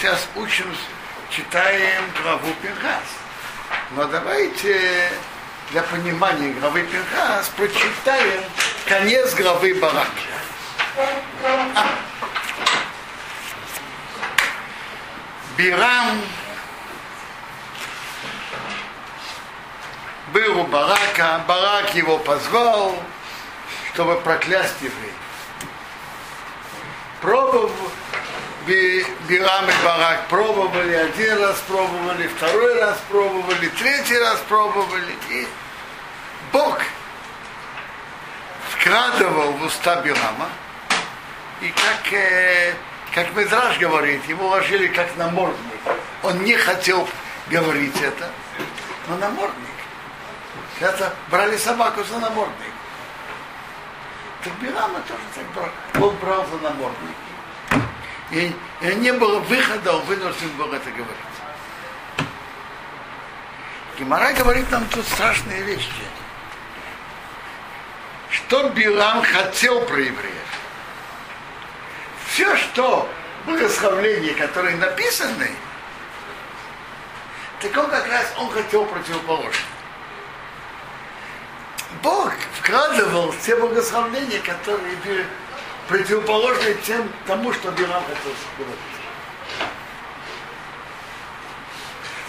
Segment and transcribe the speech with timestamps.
[0.00, 0.74] сейчас учим,
[1.28, 3.04] читаем главу Пинхас.
[3.90, 5.10] Но давайте
[5.70, 8.42] для понимания главы Пинхас прочитаем
[8.88, 10.08] конец главы Бараки.
[11.74, 11.86] А.
[15.58, 16.22] Бирам
[20.32, 22.96] был у Барака, Барак его позвал,
[23.92, 25.14] чтобы проклясть евреев.
[27.20, 27.70] Пробовал,
[28.70, 35.12] Бирам и Барак пробовали, один раз пробовали, второй раз пробовали, третий раз пробовали.
[35.28, 35.48] И
[36.52, 36.78] Бог
[38.70, 40.48] вкрадывал в уста Бирама,
[41.60, 42.74] и как, э,
[43.12, 45.80] как Медраж говорит, его ложили как намордник.
[46.22, 47.08] Он не хотел
[47.48, 48.30] говорить это,
[49.08, 49.66] но намордник.
[50.78, 52.72] Это брали собаку за намордник.
[54.44, 56.08] Так Бирама тоже так брал.
[56.08, 57.16] Он брал за намордник.
[58.30, 61.16] И, и не было выхода, он вынужден был это говорить.
[63.98, 65.90] Гимара говорит нам тут страшные вещи.
[68.30, 70.58] Что Билам хотел про евреев?
[72.28, 73.10] Все, что
[73.44, 75.50] благословления, которые написаны,
[77.60, 79.66] так он как раз он хотел противоположно.
[82.02, 84.96] Бог вкладывал все благословления, которые
[85.90, 88.78] были противоположны тем, тому, что Билам хотел говорить.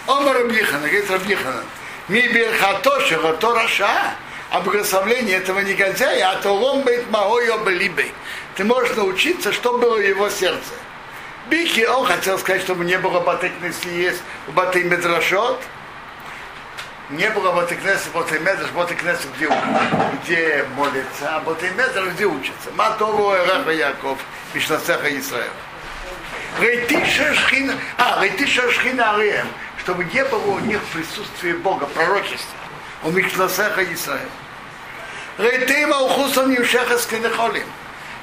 [0.06, 1.64] Омар Рабьихана, говорит Рабьихана,
[2.08, 4.14] ми берхатоши, то раша,
[4.50, 8.12] а благословление этого негодяя, а то ломбейт маойо белибей.
[8.56, 10.74] Ты можешь научиться, что было в его сердце.
[11.48, 13.52] Бики, он хотел сказать, чтобы не было батык
[13.84, 15.60] есть батый медрашот,
[17.12, 19.48] не было Батыкнеса, Батымедраш, Батыкнеса, где,
[20.22, 22.70] где молится, а Батымедраш, где учится.
[22.74, 24.18] Матову Эраха Яков,
[24.54, 25.52] Мишнацеха Исраил.
[26.58, 29.46] Рейтиша Шхина, а, Рейтиша Шхина Арием,
[29.78, 32.58] чтобы не было у них присутствия Бога, пророчества.
[33.02, 34.28] У Мишнацеха Исраил.
[35.38, 37.66] Рейтима Ухусом Юшеха Скинехолим.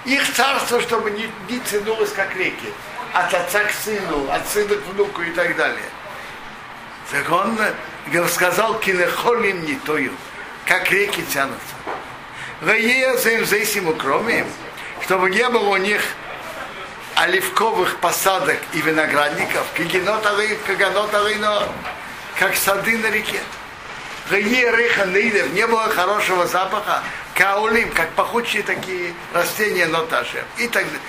[0.06, 2.74] Их царство, чтобы не, не тянулось как реки.
[3.14, 5.90] От отца к сыну, от сына к внуку и так далее.
[7.12, 7.60] Так он
[8.28, 10.12] сказал кинехолим не тою,
[10.66, 11.76] как реки тянутся.
[12.62, 14.46] За им зейсим кроме,
[15.02, 16.02] чтобы не было у них
[17.16, 19.66] оливковых посадок и виноградников,
[22.38, 23.40] как сады на реке.
[24.30, 30.44] Реха нейдев, не было хорошего запаха, каулим, как пахучие такие растения ноташем.
[30.58, 31.00] И так далее.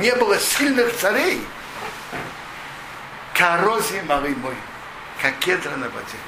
[0.00, 1.40] Не было сильных царей,
[3.34, 4.54] Корози мары мой,
[5.20, 6.18] как кедра на воде.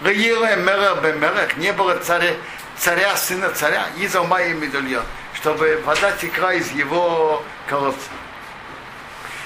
[0.00, 2.34] Ваила мера бемерах, не было царя,
[2.76, 5.04] царя, сына царя, из моей медальон,
[5.34, 8.10] чтобы вода текла из его колодца.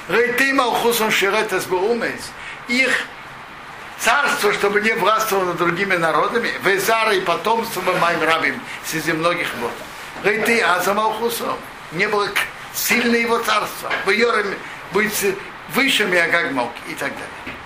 [0.09, 1.67] Рейтима ухусом ширета с
[2.69, 2.91] их
[3.99, 9.73] царство, чтобы не властвовало над другими народами, везара и потомством моим рабим, среди многих вот.
[10.25, 11.57] Рейты Азамалхусом,
[11.93, 12.29] не было
[12.75, 13.91] сильное его царство.
[14.05, 14.57] В Йораме
[14.93, 15.13] будет
[15.75, 17.57] выше Миагаг Мок и так далее.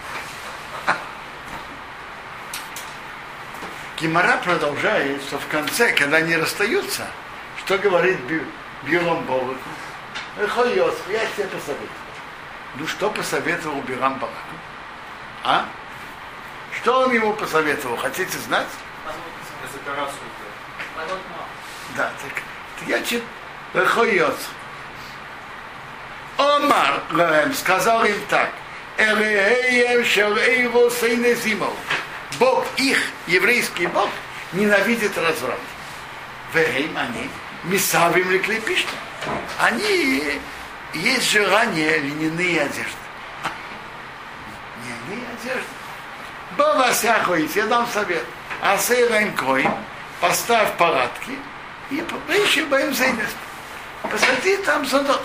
[3.99, 7.07] Гимара продолжает, что в конце, когда они расстаются,
[7.59, 8.19] что говорит
[8.83, 9.57] Болоку?
[10.37, 11.89] Выходит, я тебе посоветую.
[12.77, 14.57] Ну что посоветовал Бирам Бараку?
[15.45, 15.67] А?
[16.73, 17.97] Что он ему посоветовал?
[17.97, 18.67] Хотите знать?
[21.97, 22.43] Да, так,
[22.89, 23.23] я читаю.
[23.73, 24.37] Выходит.
[26.37, 28.51] Омар Лаем сказал им так.
[32.39, 34.11] Бог их, еврейский Бог,
[34.53, 35.59] ненавидит разврат.
[36.53, 37.31] Вейм они,
[37.65, 38.93] мисавим ли клепишта.
[39.61, 40.41] Они
[40.93, 42.93] есть желание льняные одежды.
[45.09, 45.69] Льняные одежды.
[46.57, 48.25] Бава сяхуить, я дам совет.
[48.61, 48.79] А
[49.37, 49.69] кой,
[50.21, 51.39] поставь палатки
[51.91, 53.31] и поищи боим зейнес.
[54.03, 55.23] Посади там задот.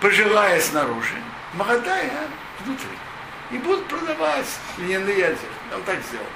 [0.00, 1.20] Пожилая снаружи,
[1.54, 2.12] молодая
[2.60, 2.88] внутри.
[3.50, 4.46] И будут продавать
[4.78, 5.46] льняные одежды.
[5.74, 6.26] Он так сделал.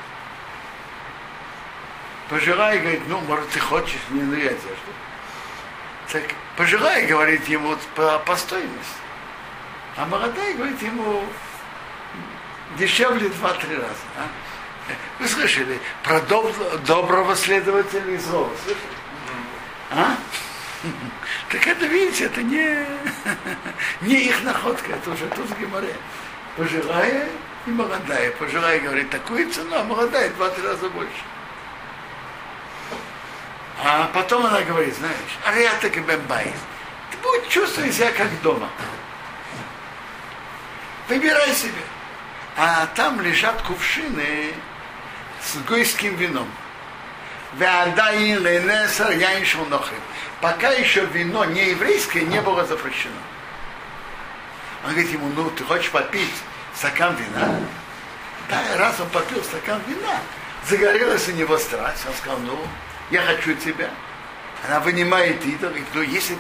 [2.29, 4.93] Пожилая говорит, ну, может, ты хочешь льняные одежды.
[6.13, 6.23] Так
[6.57, 9.01] пожилая говорит ему по, по стоимости.
[9.97, 11.25] А молодая говорит ему
[12.77, 13.95] дешевле два-три раза.
[14.17, 14.27] А?
[15.19, 16.53] Вы слышали про доб,
[16.85, 18.51] доброго следователя и злого?
[18.65, 19.00] Слышали?
[19.91, 20.17] А?
[21.51, 22.87] Так это, видите, это не,
[24.03, 25.95] не их находка, это уже тут в Геморе.
[26.57, 27.29] Пожилая
[27.67, 28.31] и молодая.
[28.33, 31.23] Пожилая говорит такую цену, а молодая два-три раза больше.
[33.83, 36.53] А потом она говорит, знаешь, а я так и бэмбай.
[37.11, 38.69] Ты будешь чувствовать себя как дома.
[41.09, 41.83] Выбирай себе.
[42.57, 44.53] А там лежат кувшины
[45.43, 46.49] с гойским вином.
[50.41, 53.15] Пока еще вино не еврейское не было запрещено.
[54.85, 56.33] Он говорит ему, ну ты хочешь попить
[56.75, 57.61] стакан вина?
[58.49, 60.19] Да, раз он попил стакан вина,
[60.69, 62.07] загорелась у него страсть.
[62.07, 62.59] Он сказал, ну,
[63.11, 63.91] я хочу тебя.
[64.67, 66.37] Она вынимает идол, и ну, если,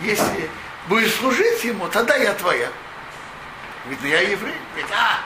[0.00, 0.50] если
[0.88, 2.68] будешь служить ему, тогда я твоя.
[3.84, 4.54] Говорит, ну я еврей.
[4.72, 5.20] Говорит, а,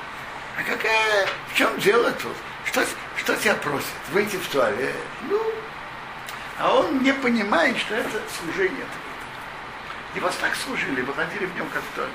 [0.59, 2.37] а какая, в чем дело тут?
[2.67, 2.85] Что,
[3.17, 3.87] что тебя просит?
[4.13, 4.95] Выйти в туалет?
[5.29, 5.41] Ну,
[6.59, 8.87] а он не понимает, что это служение.
[10.15, 12.13] И вас так служили, выходили в нем как в туалет.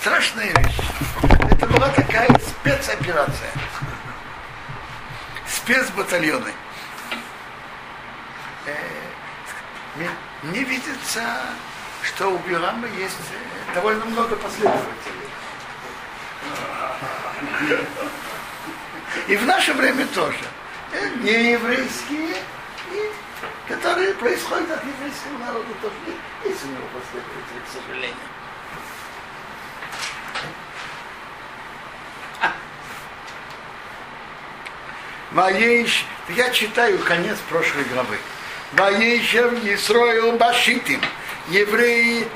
[0.00, 0.78] Страшная вещь.
[1.50, 3.52] Это была такая спецоперация.
[5.46, 6.52] Спецбатальоны.
[8.66, 8.72] Э,
[10.42, 11.22] мне видится,
[12.02, 15.19] что у Билама есть э, довольно много последователей.
[19.28, 20.38] И в наше время тоже.
[20.92, 22.36] Э, нееврейские,
[22.92, 23.10] и,
[23.68, 25.94] которые происходят от еврейского народа тоже.
[26.44, 28.16] Есть у него последователи, к сожалению.
[35.32, 38.18] Воейш, я читаю конец прошлой главы.
[38.72, 41.00] Воейшев Исроил Башитим.
[41.48, 42.26] Евреи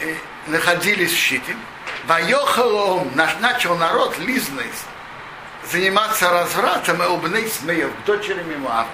[0.00, 0.14] э,
[0.48, 1.56] находились в Шитим.
[2.06, 4.70] Вайохалом начал народ лизный
[5.70, 8.88] заниматься развратом и убней смеев к дочерям Моава.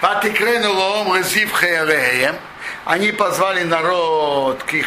[0.00, 2.36] Патикрену лоом резив хереем.
[2.84, 4.86] Они позвали народ к их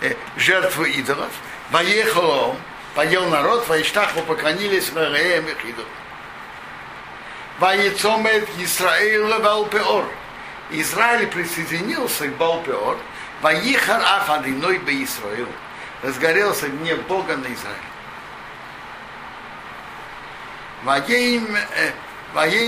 [0.00, 1.30] э, жертву идолов.
[1.70, 2.56] Воехал
[2.94, 5.88] поел народ, Ваиштаху поклонились хереем их идолов.
[7.58, 10.04] Ваицомет Исраила Валпеор.
[10.70, 12.96] Израиль присоединился к Балпеор.
[13.42, 15.48] Ваихар Афадиной бы Исраил
[16.02, 17.76] разгорелся гнев Бога на Израиль.
[20.84, 21.56] Ваейм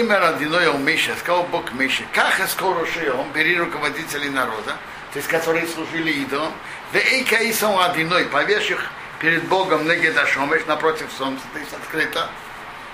[0.06, 4.76] э, родиной Миша, сказал Бог Миша, как и скоро он бери руководителей народа,
[5.12, 6.52] то есть которые служили идолам,
[6.92, 12.28] да и каисом одиной, повешь их перед Богом Негедашомеш напротив солнца, то есть открыто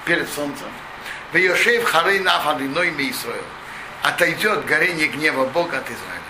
[0.05, 0.69] перед солнцем.
[1.33, 3.43] В Йошев Харей Наф Адиной Мисраил.
[4.03, 6.28] Отойдет горение гнева Бога от Израиля.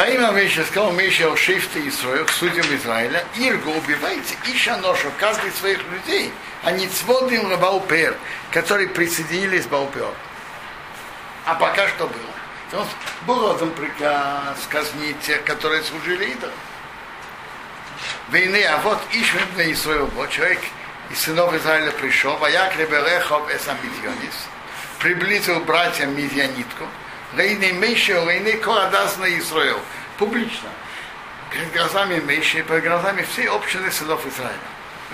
[0.00, 5.50] Во имя Миша сказал Миша Шифте Исраил, к судьям Израиля, Иргу убивайте Иша Ношу, каждый
[5.50, 6.32] своих людей,
[6.62, 8.16] а не цводим Баупер,
[8.50, 10.08] которые присоединились к Баупер.
[11.44, 12.86] А пока что было?
[13.26, 16.54] Был отдан приказ казнить тех, которые служили идолам.
[18.30, 20.60] Войны, а вот Ишмин на Исраил, вот человек
[21.10, 24.48] из сынов Израиля пришел, а я Ребелехов Эсамитьонис,
[24.98, 26.86] приблизил братья Мидьянитку,
[27.36, 29.80] Рейны Мейши, Рейны Корадас на Израил.
[30.18, 30.68] Публично.
[31.50, 34.58] Перед глазами Мейши, перед глазами всей общины сынов Израиля.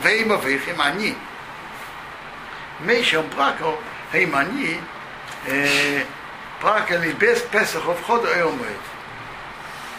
[0.03, 1.17] Вейма Вейхим, они.
[2.81, 3.79] Мейши, он плакал,
[4.13, 4.81] им они
[5.47, 6.05] э,
[6.61, 8.81] плакали без Песаха входа и умрет.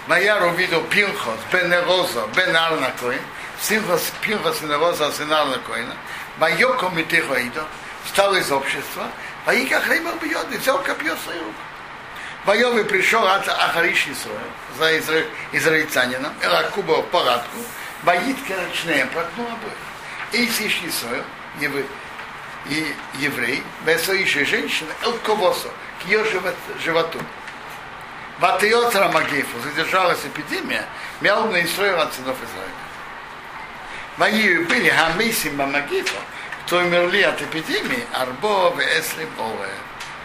[0.07, 3.21] Маяр увидел Пинхос, бен Эроза, бен Арна Коин,
[3.61, 5.95] Синхос, Пинхос и Эроза, сын Арна Коина,
[6.37, 7.65] Майоко Митихоидо,
[8.05, 9.07] встал из общества,
[9.45, 11.66] а их Ахреймер бьет, и взял копье в свою руку.
[12.47, 14.07] Воевый пришел от Ахариш
[14.77, 15.25] за изра...
[15.51, 17.57] израильтянином, Элакуба в парадку,
[18.03, 19.73] боит корочнее, проткнул обоих.
[20.31, 21.25] И Исраил,
[21.59, 21.85] евы,
[22.67, 25.67] и еврей, бесоиши женщина, Элковосо,
[26.01, 26.23] к ее
[26.79, 27.19] животу.
[28.39, 30.85] Ватиот Рамагифу, задержалась эпидемия,
[31.19, 32.71] мял на Исраил от сынов Израиля.
[34.15, 36.19] Мои были Хамисим Мамагифа,
[36.65, 39.69] кто умерли от эпидемии, Арбо, Эсли, Ове,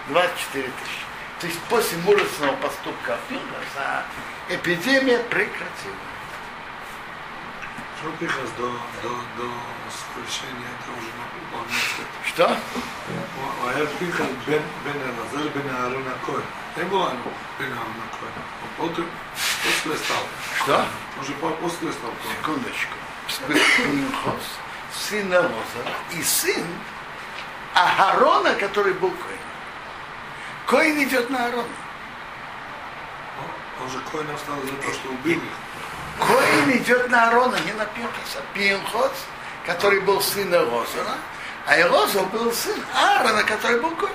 [0.07, 1.12] 24 тысячи.
[1.42, 4.06] То есть после мужественного поступка Пинхаса
[4.50, 6.08] эпидемия прекратилась.
[8.00, 8.72] Что Пинхас до,
[9.04, 9.50] до, до
[9.94, 11.78] скрещения это уже напомнил?
[12.26, 12.58] Что?
[13.68, 16.42] היה פנחס בן אלעזר בן אהרון הכהן.
[16.78, 18.44] אין בו אנו בן אהרון הכהן.
[18.78, 20.24] После стал.
[20.64, 20.86] Что?
[21.22, 22.12] Уже после стал.
[22.40, 22.94] Секундочку.
[23.48, 24.46] Пинхас,
[24.94, 26.66] сын Лоза и сын
[27.74, 29.41] Агарона, который был Коин.
[30.73, 31.69] Коин идет на Аарона.
[33.83, 36.27] Он же Коин стал за то, что убил их.
[36.27, 38.41] Коин идет на Аарона, не на Пинхоса.
[38.55, 39.13] Пинхос,
[39.67, 41.19] который был сын Эрозера,
[41.67, 44.15] а Эрозер был сын Аарона, который был Коин.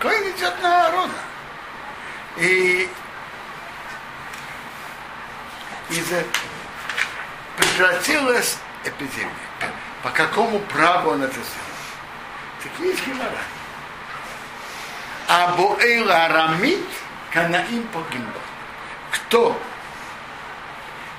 [0.00, 1.18] Коин идет на Аарона.
[2.38, 2.88] И
[5.90, 6.06] из
[7.58, 9.30] прекратилась эпидемия.
[10.02, 12.62] По какому праву он это сделал?
[12.62, 13.55] Такие есть гемора.
[15.28, 16.86] Абу Эйла Арамит
[17.32, 18.40] Канаим погимба.
[19.10, 19.60] Кто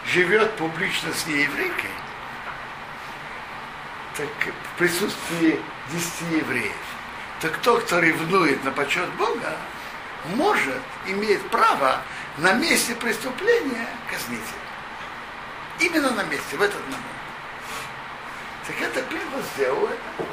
[0.06, 1.92] живет публично с нееврейкой,
[4.16, 5.60] так в присутствии
[5.92, 6.72] десяти евреев,
[7.42, 9.58] то кто, кто ревнует на почет Бога,
[10.36, 12.02] может, имеет право
[12.38, 15.90] на месте преступления казнить его.
[15.92, 17.04] Именно на месте, в этот момент.
[18.66, 19.90] Так это Пинхас сделал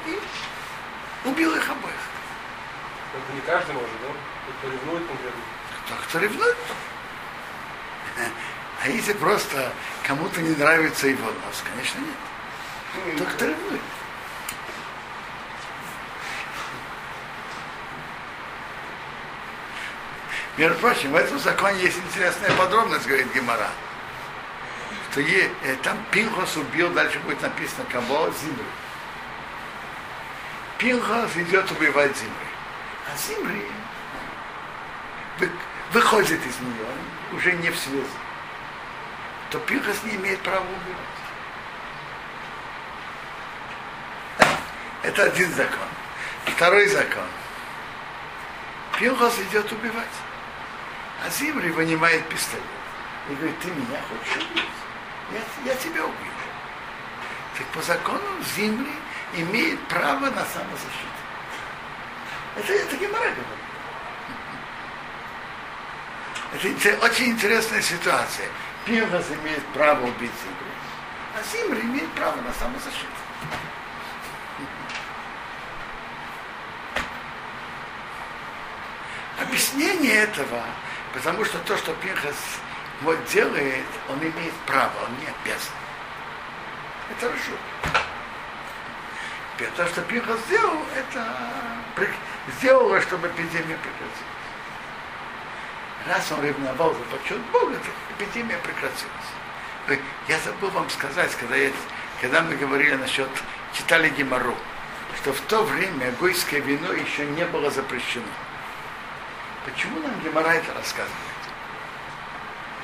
[0.07, 2.13] и убил их обоих.
[3.14, 4.09] Это не каждый может, да?
[4.59, 5.40] Кто ревнует конкретно.
[5.87, 6.56] Кто, кто ревнует?
[8.83, 9.73] А если просто
[10.06, 13.14] кому-то не нравится его нос, конечно нет.
[13.16, 13.80] Кто кто ревнует?
[20.56, 23.71] Между прочим, в этом законе есть интересная подробность, говорит Гемора.
[25.11, 28.30] Что е, э, там Пинхос убил, дальше будет написано кого?
[28.30, 28.64] Зимри.
[30.78, 32.44] Пинхос идет убивать Зимри.
[33.07, 33.67] А Зимри
[35.39, 35.51] вы,
[35.93, 36.87] выходит из нее,
[37.33, 38.05] уже не в связи.
[39.51, 41.15] То Пинхос не имеет права убивать.
[45.03, 45.89] Это один закон.
[46.47, 47.27] Второй закон.
[48.99, 50.07] Пинхос идет убивать.
[51.25, 52.65] А Зимри вынимает пистолет
[53.31, 54.65] и говорит, ты меня хочешь убить?
[55.33, 56.33] Я, я тебя убью.
[57.57, 58.25] Так по закону
[58.57, 58.93] Зимри
[59.35, 61.13] имеет право на самозащиту.
[62.57, 63.45] Это, это Гемора говорит.
[66.87, 68.49] Это очень интересная ситуация.
[68.85, 70.73] Пинхас имеет право убить Зимри,
[71.35, 73.09] а Зимри имеет право на самозащиту.
[79.41, 80.63] Объяснение этого
[81.15, 82.35] Потому что то, что Пинхас
[83.03, 85.73] вот делает, он имеет право, он не обязан.
[87.09, 87.53] Это хорошо.
[89.77, 91.25] То, что Пинхас сделал, это
[92.59, 94.25] сделало, чтобы эпидемия прекратилась.
[96.07, 100.01] Раз он ревновал за почет Бога, то эпидемия прекратилась.
[100.29, 101.71] Я забыл вам сказать, когда, я,
[102.21, 103.29] когда мы говорили насчет,
[103.73, 104.55] читали Гемору,
[105.17, 108.27] что в то время гойское вино еще не было запрещено.
[109.65, 111.13] Почему нам Гемора это рассказывает?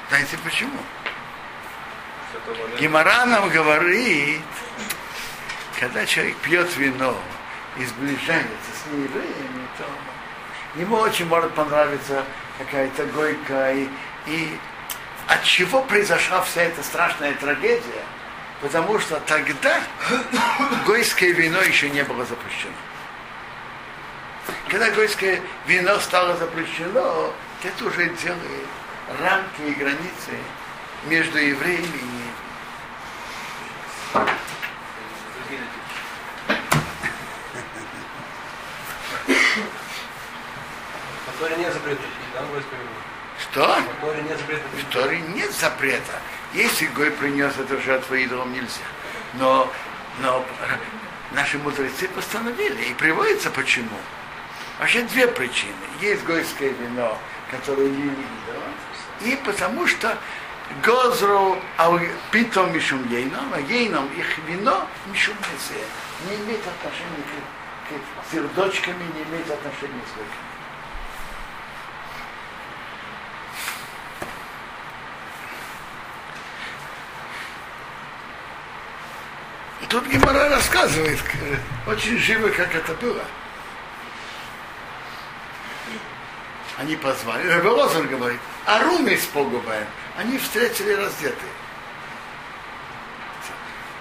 [0.09, 0.79] Знаете почему?
[2.79, 4.40] Гемора нам говорит,
[5.79, 7.17] когда человек пьет вино
[7.77, 9.85] и сближается с неевреями, то
[10.81, 12.25] ему очень может понравиться
[12.59, 13.73] какая-то гойка.
[13.73, 13.89] И,
[14.27, 14.59] и
[15.27, 18.05] от чего произошла вся эта страшная трагедия?
[18.61, 19.81] Потому что тогда
[20.87, 22.75] гойское вино еще не было запрещено.
[24.69, 28.67] Когда гойское вино стало запрещено, это уже делает
[29.21, 30.33] рамки и границы
[31.07, 32.41] между евреями и неевреями.
[41.27, 42.02] В Торе нет запрета,
[42.35, 42.40] да,
[43.40, 43.80] Что?
[43.80, 44.62] В Торе нет запрета.
[44.75, 46.20] В Торе нет запрета.
[46.52, 48.85] Если Гой принес эту жертву идолам, нельзя.
[49.35, 49.73] Но,
[50.20, 50.44] но
[51.32, 52.82] наши мудрецы постановили.
[52.82, 53.97] И приводится почему.
[54.78, 55.73] Вообще две причины.
[56.02, 57.16] Есть гойское вино,
[57.50, 58.25] которое не видно,
[59.23, 60.16] и потому что
[60.82, 61.59] Гозру
[62.30, 65.37] питом мишум ейном, а ейном их вино мишум
[66.28, 67.25] не имеет отношения
[67.88, 70.50] к, к сердочками, не имеет отношения с гойками.
[79.90, 81.18] Тут Гимара рассказывает
[81.87, 83.23] очень живо, как это было.
[86.80, 87.47] они позвали.
[87.47, 89.87] Рабелозер говорит, а руми с погубаем.
[90.16, 91.52] Они встретили раздетые.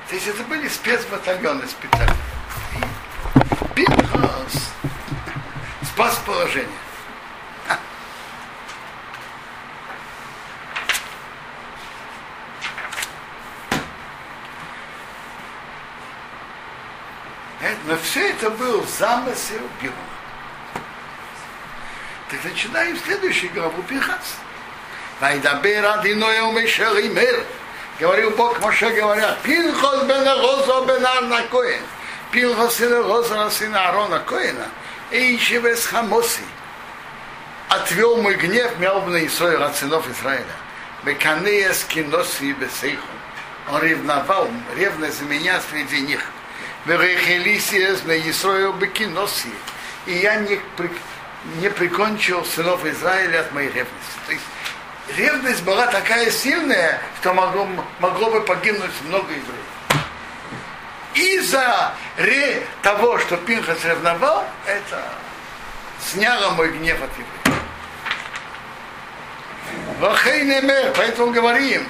[0.08, 2.18] То есть это были спецбатальоны специальные.
[3.76, 4.72] Пинхас
[5.84, 6.70] спас положение.
[17.90, 19.96] Но все это был замысел Билла.
[22.30, 24.36] Так начинаем следующую главу Пихац.
[25.20, 27.44] Вайдабер Адиноя Мишелимер.
[28.00, 31.82] Говорил Бог Моше, говорят, Пинхос бен Розо бен Арна Коэн.
[32.32, 34.68] Пинхос сын Роза сына Арона Коэна.
[35.10, 36.44] Эйшевес Хамоси.
[37.70, 40.46] Отвел мой гнев мелбный Исраиль от сынов Израиля.
[41.04, 43.08] Беканея скиноси и бесейху.
[43.72, 46.22] Он ревновал, ревность за меня среди них.
[50.06, 50.60] И я не
[51.62, 54.18] не прикончил сынов Израиля от моей ревности.
[54.26, 54.44] То есть
[55.16, 57.68] ревность была такая сильная, что могло,
[58.00, 59.46] могло бы погибнуть много евреев.
[61.14, 61.94] из-за
[62.82, 65.02] того, что Пинхас ревновал, это
[66.00, 67.40] сняло мой гнев от евреев.
[70.96, 71.88] Поэтому говорим,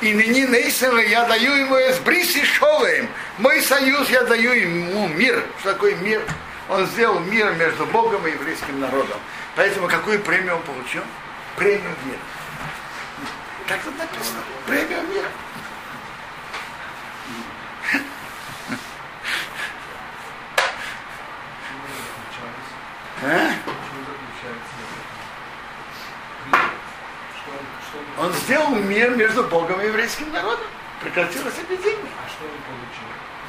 [0.00, 3.08] и ныне Нейсера я даю ему с Бриси Шовым.
[3.38, 5.44] Мой союз я даю ему мир.
[5.60, 6.22] Что такое мир?
[6.68, 9.18] Он сделал мир между Богом и еврейским народом.
[9.56, 11.02] Поэтому какую премию он получил?
[11.56, 12.18] Премию мира.
[13.68, 14.40] Так тут написано.
[14.66, 15.28] Премию мира.
[23.22, 23.79] А?
[28.20, 30.66] Он сделал мир между Богом и еврейским народом.
[31.00, 32.10] Прекратилось эпидемия.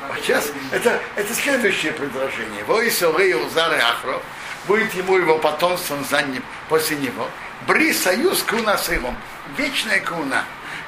[0.10, 2.63] А сейчас это, это следующее предложение.
[2.63, 4.22] Войсовые узары Ахро
[4.68, 7.28] будет ему его потомством за ним, после него.
[7.68, 9.13] Бри союз куна с его.
[9.58, 10.46] Вечная куна.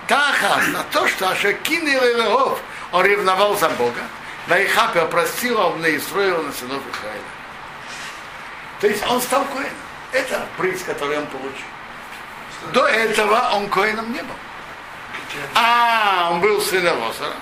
[0.08, 2.62] Таха на то, что Ашакин и Лелеов
[2.94, 4.02] он ревновал за Бога.
[4.48, 7.22] Да и Хапи опростил он и строил на сынов Израиля.
[8.80, 9.72] То есть он стал коином.
[10.14, 11.73] Это приз, который он получил.
[12.72, 14.36] До этого он коином не был.
[15.56, 17.34] А, он был сын Лозера,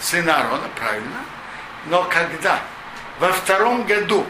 [0.00, 1.24] сын Аарона, правильно.
[1.86, 2.60] Но когда
[3.18, 4.26] во втором году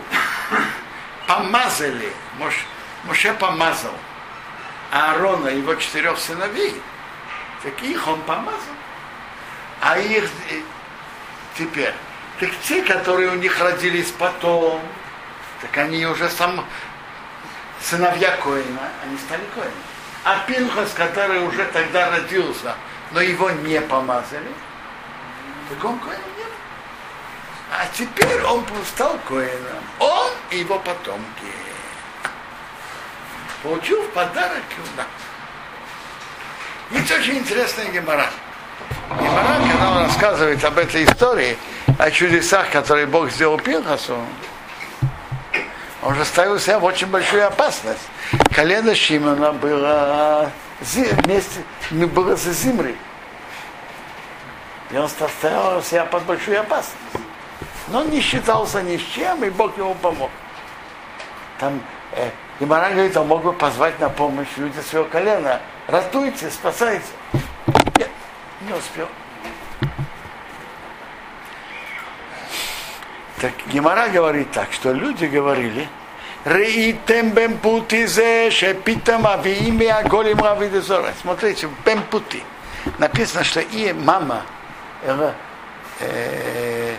[1.27, 2.61] помазали, Моше,
[3.05, 3.95] Моше помазал
[4.93, 6.81] Аарона и его четырех сыновей,
[7.63, 8.61] так их он помазал.
[9.81, 10.61] А их э,
[11.57, 11.95] теперь,
[12.39, 14.81] так те, которые у них родились потом,
[15.61, 16.65] так они уже сам
[17.81, 19.96] сыновья Коина, они стали Коинами.
[20.27, 22.75] А Пинхас, который уже тогда родился,
[23.13, 24.51] но его не помазали,
[25.69, 26.51] так он Коином не был.
[27.71, 29.85] А теперь он стал Коином.
[30.01, 31.47] Он и его потомки.
[33.63, 35.07] Получил в подарок Иуда.
[36.91, 38.29] Есть очень интересная гемора.
[39.11, 41.57] Гемора, когда он рассказывает об этой истории,
[42.01, 44.19] о чудесах, которые Бог сделал Пинхасу,
[46.07, 47.99] он же ставил себя в очень большую опасность.
[48.55, 52.97] Колено Шимона было вместе, было за Зимрой.
[54.93, 56.97] И он ставил себя под большую опасность.
[57.89, 60.31] Но он не считался ни с чем, и Бог ему помог.
[61.59, 61.81] Там
[62.13, 62.31] э,
[62.61, 65.61] Гимара говорит, он мог бы позвать на помощь люди своего колена.
[65.89, 67.07] Ратуйте, спасайте.
[67.99, 68.11] Нет,
[68.61, 69.09] не успел.
[73.41, 75.89] Так Гимара говорит так, что люди говорили,
[76.47, 81.13] Реитем бемпутизе шепитам авиими аголим равидезора.
[81.21, 82.41] Смотрите, бемпути.
[82.99, 84.45] Написано, что и мама
[85.03, 86.95] э,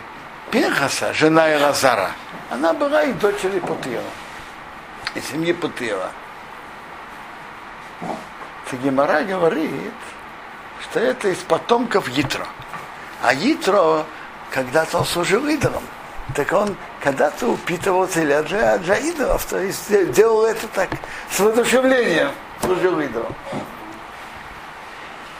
[0.51, 2.11] Пинхаса, жена Элазара,
[2.49, 4.03] она была и дочерью Путила,
[5.15, 6.11] и семьи Путила.
[8.83, 9.93] Гемора говорит,
[10.81, 12.45] что это из потомков Итро.
[13.23, 14.05] А Итро
[14.51, 15.83] когда-то он служил идолом.
[16.35, 16.75] Так он
[17.07, 20.89] когда-то упитывал теля для, для идолов, то есть делал это так,
[21.31, 23.33] с воодушевлением служил идолом.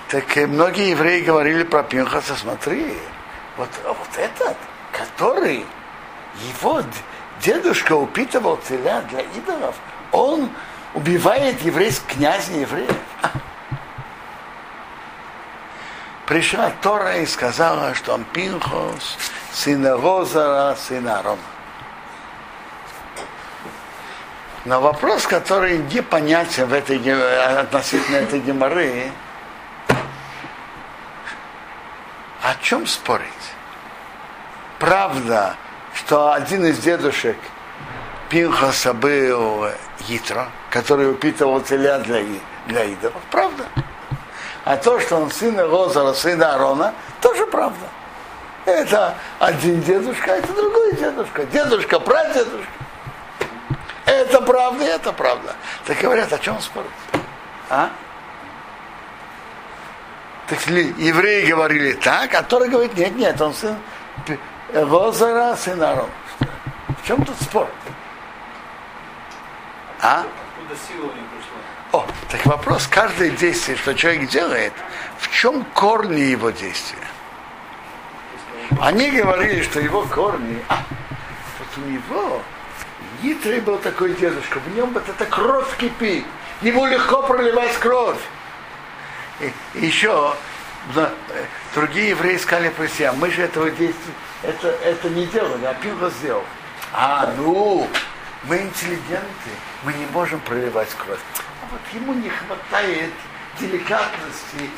[0.07, 2.93] Так многие евреи говорили про Пинхаса, смотри,
[3.57, 4.55] вот, вот этот,
[4.93, 5.65] который
[6.55, 6.81] его
[7.41, 9.75] дедушка упитывал теля для идолов,
[10.13, 10.49] он
[10.93, 12.95] убивает еврейских князя евреев.
[16.27, 19.17] Пришла Тора и сказала, что он Пинхос,
[19.51, 21.56] сына Розара, сына Арона.
[24.67, 26.99] Но вопрос, который непонятен в этой,
[27.57, 29.11] относительно этой геморы,
[32.43, 33.23] о чем спорить?
[34.77, 35.55] Правда,
[35.93, 37.37] что один из дедушек
[38.29, 39.69] Пинхаса был
[40.09, 42.25] Итро, который упитывал теля для,
[42.65, 43.21] для идолов.
[43.31, 43.63] Правда.
[44.65, 47.87] А то, что он сын Розара, сына Арона, тоже правда.
[48.65, 51.45] Это один дедушка, это другой дедушка.
[51.45, 52.67] Дедушка, прадедушка.
[54.07, 55.55] Это правда, это правда.
[55.85, 56.89] Так говорят, о чем спорить?
[57.69, 57.89] А?
[60.47, 63.75] Так евреи говорили так, а Тора говорит, нет, нет, он сын
[64.73, 66.09] Розара, сын Арона.
[66.39, 67.69] В чем тут спор?
[70.01, 70.23] А?
[70.55, 71.99] Откуда сила у них пришла?
[71.99, 74.73] О, так вопрос, каждое действие, что человек делает,
[75.17, 77.07] в чем корни его действия?
[78.79, 80.77] Они говорили, что его корни, а,
[81.59, 82.41] вот у него,
[83.21, 86.25] Нитрей был такой дедушка, в нем вот эта кровь кипит,
[86.61, 88.19] ему легко проливать кровь.
[89.39, 90.35] И, еще
[90.95, 91.11] да,
[91.75, 96.09] другие евреи сказали по себе, мы же этого действия, это, это не делали, а Пинха
[96.09, 96.43] сделал.
[96.93, 97.87] А, ну,
[98.43, 99.51] мы интеллигенты,
[99.83, 101.19] мы не можем проливать кровь.
[101.35, 103.11] А вот ему не хватает
[103.59, 104.69] деликатности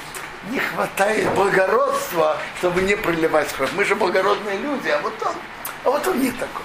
[0.52, 3.72] не хватает благородства, чтобы не проливать кровь.
[3.76, 5.34] Мы же благородные люди, а вот он,
[5.84, 6.64] а вот он не такой.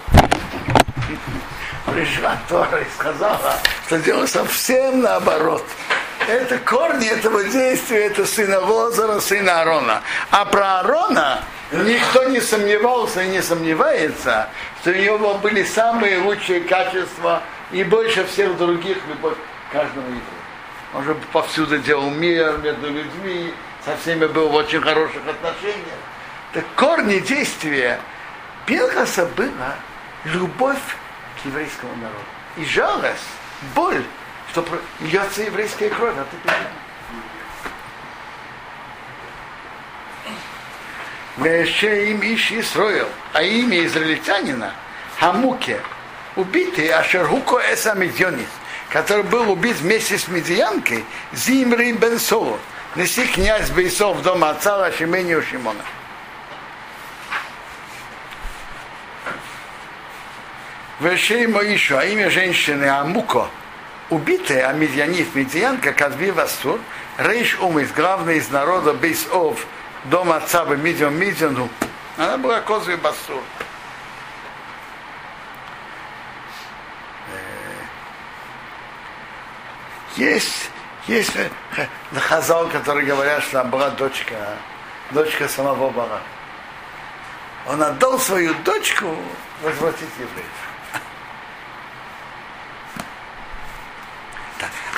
[1.86, 3.54] Пришла Тора и сказала,
[3.86, 5.64] что дело совсем наоборот.
[6.26, 10.00] Это корни этого действия, это сына Лозера, сына Аарона.
[10.30, 14.48] А про Аарона никто не сомневался и не сомневается,
[14.80, 19.36] что у него были самые лучшие качества и больше всех других любовь
[19.70, 20.24] каждому еврею.
[20.94, 23.52] Он же повсюду делал мир между людьми,
[23.84, 25.98] со всеми был в очень хороших отношениях.
[26.54, 28.00] Так корни действия
[28.64, 29.74] Пинхаса была
[30.24, 30.78] любовь
[31.44, 32.24] к еврейскому народу.
[32.56, 33.28] И жалость,
[33.74, 34.02] боль,
[34.50, 34.66] что
[35.00, 36.56] льется еврейская кровь от этой
[41.36, 44.72] Веще им Иши строил, а имя израильтянина
[45.18, 45.80] Хамуке,
[46.36, 48.48] убитый Ашерхуко Эса Медьонис,
[48.88, 52.58] который был убит вместе с медианкой Зимри Бен Соло,
[52.94, 55.82] неси князь Бейсов дома отца Лашимени Шимона.
[61.04, 63.48] Вешей Моишу, а имя женщины Амуко,
[64.08, 66.80] убитая, а медианит, медианка, Казби Вастур,
[67.18, 69.66] Рейш Умис, главный из народа Бейсов,
[70.04, 71.68] дома отца Бемидион Мидиону,
[72.16, 73.42] она была Козви Бастур.
[80.16, 80.70] Есть,
[81.06, 81.36] есть
[82.14, 84.56] хазал, который говорят, что она была дочка,
[85.10, 86.20] дочка самого Бара.
[87.66, 89.14] Он отдал свою дочку
[89.62, 90.63] возвратить евреев.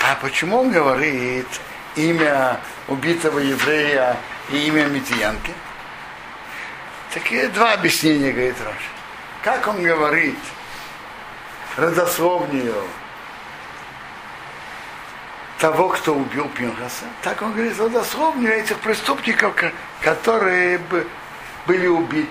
[0.09, 1.49] А почему он говорит
[1.97, 4.17] имя убитого еврея
[4.51, 5.53] и имя Митиянки?
[7.13, 8.83] Такие два объяснения, говорит Раш.
[9.43, 10.39] Как он говорит
[11.77, 12.85] родословнию
[15.59, 19.57] того, кто убил Пинхаса, так он говорит родословню этих преступников,
[20.03, 20.81] которые
[21.67, 22.29] были убиты,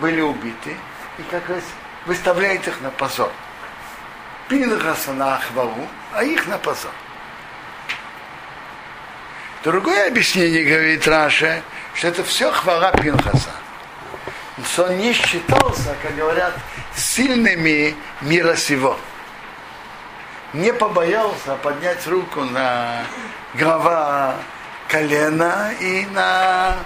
[0.00, 0.76] были убиты,
[1.18, 1.62] и как раз
[2.06, 3.30] выставляет их на позор.
[4.48, 6.92] Пинхаса на хвалу, а их на позор.
[9.64, 11.62] Другое объяснение говорит Раша,
[11.94, 13.50] что это все хвала Пинхаса.
[14.64, 16.54] Что он не считался, как говорят,
[16.94, 18.98] сильными мира сего.
[20.52, 23.04] Не побоялся поднять руку на
[23.54, 24.36] глава
[24.88, 26.76] колена и на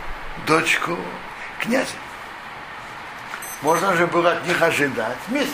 [0.46, 0.96] дочку
[1.58, 1.92] князя.
[3.60, 5.52] Можно же было от них ожидать вместе.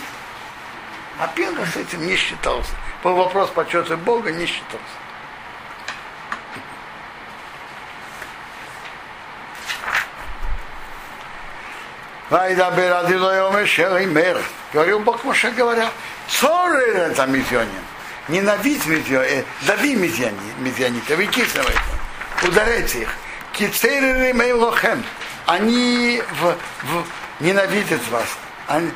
[1.18, 2.74] А Пинха с этим не считался.
[3.04, 4.80] По вопрос почета Бога не считался.
[14.72, 15.90] Говорил Бог Моше, говоря,
[16.28, 17.68] Цоры это Мизьонин.
[18.28, 21.78] Ненавидь Мизьон, э, дави Мизьони, Мизьонитов и кисывайте.
[22.42, 23.14] Ударяйте их.
[23.52, 25.04] Кицеры Мейлохем.
[25.44, 27.04] Они в, в,
[27.40, 28.28] ненавидят вас.
[28.66, 28.90] Они,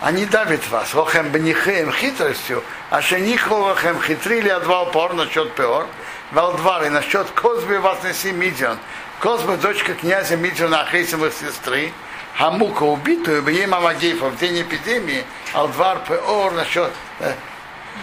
[0.00, 0.94] они давят вас.
[0.94, 5.86] Лохем бенихем хитростью, а шениху лохем хитрили отвал пор насчет пеор.
[6.30, 8.78] Валдвары насчет Козбы вас неси Мидион.
[9.20, 11.92] Козба, дочка князя Мидиона, Ахейсовой сестры,
[12.36, 17.32] Хамука убитую, Бьема Магейфа в день эпидемии, Алдвар Пеор насчет, э,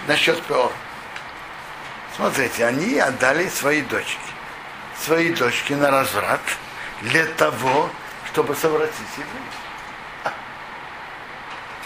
[0.07, 0.71] насчет Пеор.
[2.15, 4.17] Смотрите, они отдали свои дочки.
[5.01, 6.41] Свои дочки на разврат
[7.01, 7.89] для того,
[8.31, 9.54] чтобы совратить евреев.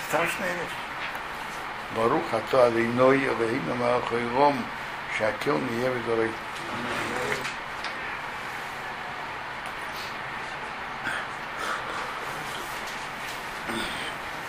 [0.10, 1.96] Страшная вещь.
[1.96, 4.66] Барух ато алиной Элоим Махойром
[5.16, 6.32] Шакел Ниевидорой.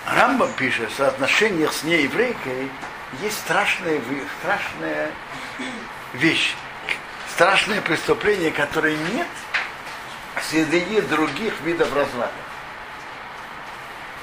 [0.07, 2.71] Рамба пишет, что в отношениях с нееврейкой
[3.21, 4.01] есть страшная,
[4.41, 5.11] страшная
[6.15, 6.57] вещь,
[7.35, 9.29] страшное преступление, которое нет
[10.41, 12.33] среди других видов разврата.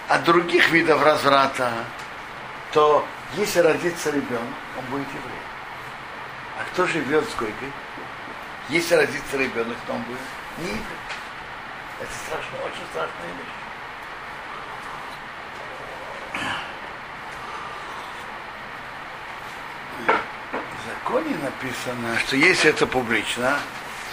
[0.07, 1.71] От других видов разврата,
[2.71, 5.41] то если родится ребенок, он будет еврей.
[6.57, 7.73] А кто живет с Гойгой?
[8.69, 10.19] Если родится ребенок, то он будет
[10.59, 10.83] не еврей.
[11.99, 13.67] Это страшно, очень страшная вещь.
[20.53, 23.59] В законе написано, что если это публично,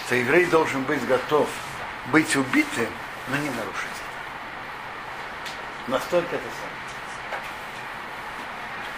[0.09, 1.49] то еврей должен быть готов
[2.07, 2.89] быть убитым,
[3.29, 3.94] но не нарушить.
[5.87, 6.85] Настолько это самое.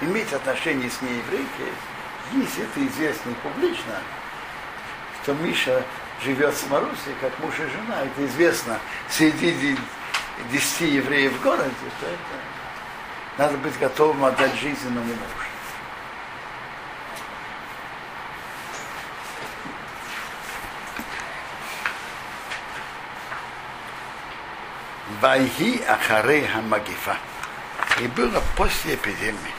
[0.03, 1.73] Иметь отношение с нееврейкой,
[2.33, 3.95] если это известно публично,
[5.23, 5.83] что Миша
[6.23, 9.77] живет с Марусей, как муж и жена, это известно среди
[10.53, 11.71] десяти евреев в городе,
[12.01, 12.19] то это
[13.39, 15.47] надо быть готовым отдать жизнь, но не нарушить.
[25.21, 27.17] Вайги Ахары Хамагифа.
[28.01, 29.55] И было после эпидемии.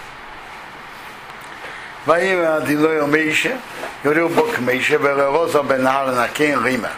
[2.06, 3.60] Во имя Адилою Мейше,
[4.04, 6.92] говорил Бог Мейше, Вероза Бенар на Кен Рима.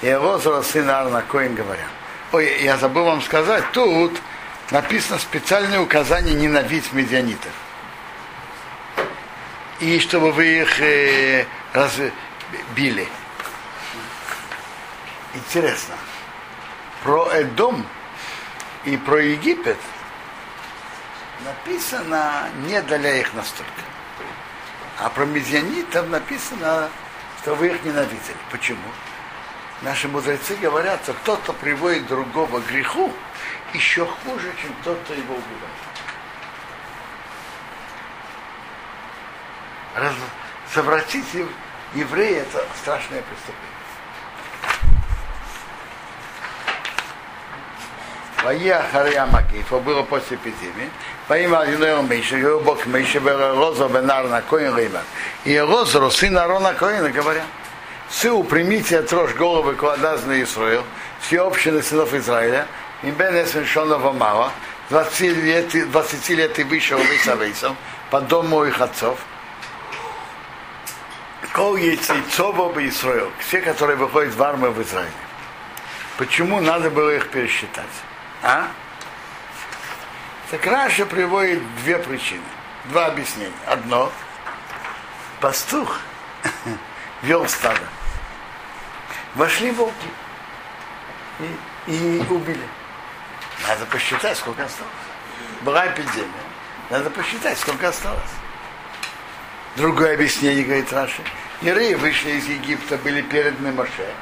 [0.00, 1.86] И Роза сын Арна Коин говоря.
[2.32, 4.20] Ой, я забыл вам сказать, тут
[4.70, 7.52] написано специальное указание ненавидеть медианитов.
[9.80, 13.08] И чтобы вы их э, разбили.
[15.34, 15.94] Интересно.
[17.02, 17.86] Про Эдом
[18.84, 19.78] и про Египет
[21.44, 23.70] написано не для их настолько.
[24.98, 26.88] А про медианитов написано,
[27.40, 28.36] что вы их ненавидели.
[28.50, 28.88] Почему?
[29.82, 33.12] Наши мудрецы говорят, что тот, кто приводит другого к греху,
[33.72, 35.78] еще хуже, чем тот, кто его убивает.
[39.94, 40.14] Раз,
[40.72, 41.26] совратить
[41.94, 43.77] еврея это страшное преступление.
[48.44, 50.90] Вая Хария Макифа было после эпидемии.
[51.28, 55.00] Во имя Адинео Миша, говорил Бог Миша, Роза Бенар на Коин Рима.
[55.44, 57.44] И Роза, сын Арона Коина, говоря,
[58.10, 60.82] Сыу примите от рожь головы кладаз на Исраил,
[61.20, 62.66] все общины сынов Израиля,
[63.02, 64.50] и бен Эсеншонова мало,
[64.88, 67.76] 20 лет, 20 лет и выше Вейса Вейсом,
[68.10, 69.18] по дому их отцов,
[71.52, 75.10] Кол яйцейцово бы Исраил, все, которые выходят в армию в Израиле.
[76.16, 77.86] Почему надо было их пересчитать?
[78.42, 78.68] А?
[80.50, 82.42] Так Раша приводит две причины,
[82.86, 83.52] два объяснения.
[83.66, 84.10] Одно,
[85.40, 86.00] пастух
[87.22, 87.82] вел стадо.
[89.34, 90.08] Вошли волки
[91.38, 92.66] и, и убили.
[93.66, 94.92] Надо посчитать, сколько осталось.
[95.62, 96.32] Была эпидемия.
[96.90, 98.22] Надо посчитать, сколько осталось.
[99.76, 101.22] Другое объяснение, говорит Раши.
[101.60, 104.14] Евреи вышли из Египта, были переданы Моше,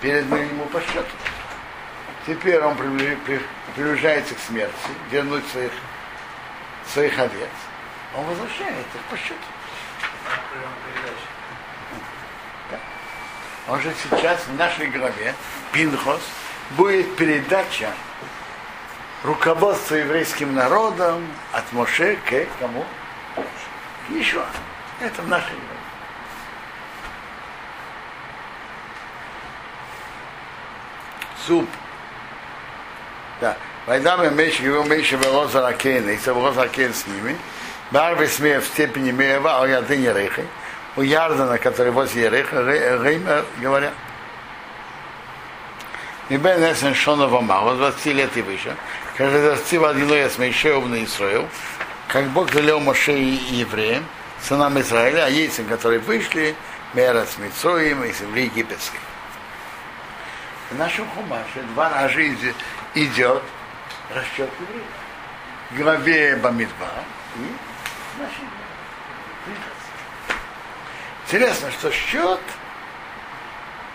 [0.00, 1.10] переданы ему по счету.
[2.26, 4.74] Теперь он приближается к смерти,
[5.10, 5.72] вернуть своих,
[6.92, 7.50] своих овец.
[8.16, 9.34] Он возвращает их по счету.
[13.68, 15.34] Он же сейчас в нашей главе,
[15.72, 16.20] Пинхос,
[16.76, 17.90] будет передача
[19.22, 22.84] руководства еврейским народом от Моше к кому?
[24.10, 24.42] Еще.
[25.00, 25.82] Это в нашей главе.
[31.46, 31.68] Суп.
[33.42, 33.56] Да.
[33.86, 37.36] Вайдам и Мейши, его Мейши Велоза Ракен, и Велоза Ракен с ними.
[37.90, 40.44] Барви смея в степени Меева, а я не рейхи
[40.94, 43.94] у Ярдана, который возле Ереха, Рейма, говорят.
[46.28, 48.76] И Бен Эсен Шонова Мало, 20 лет и выше,
[49.16, 51.48] когда достиг Адилоя с Мейшеев на Исраил,
[52.06, 54.06] как Бог велел Моше и евреям,
[54.40, 56.54] сынам Израиля, а яйцам, которые вышли,
[56.94, 59.00] Мера с Митсоем и земли египетской.
[60.70, 62.54] В нашем хумаше два раза
[62.94, 63.42] идет
[64.14, 64.86] расчет евреев.
[65.72, 66.88] Главе Бамидба
[67.36, 68.48] и нашей
[71.24, 72.40] Интересно, что счет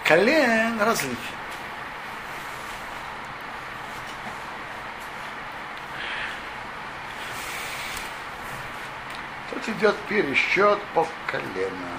[0.03, 1.17] колен различен.
[9.51, 11.97] Тут идет пересчет по коленам.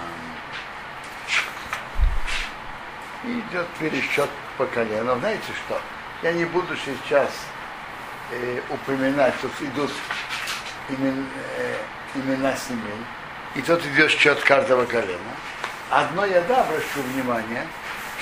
[3.24, 5.20] идет пересчет по коленам.
[5.20, 5.80] Знаете что?
[6.22, 7.31] Я не буду сейчас
[8.33, 9.92] э, упоминать, что идут
[10.88, 11.26] имен,
[11.57, 11.76] э,
[12.16, 13.04] имена семей
[13.54, 15.18] и тут идет счет каждого колена.
[15.90, 17.66] Одно я да обращу внимание,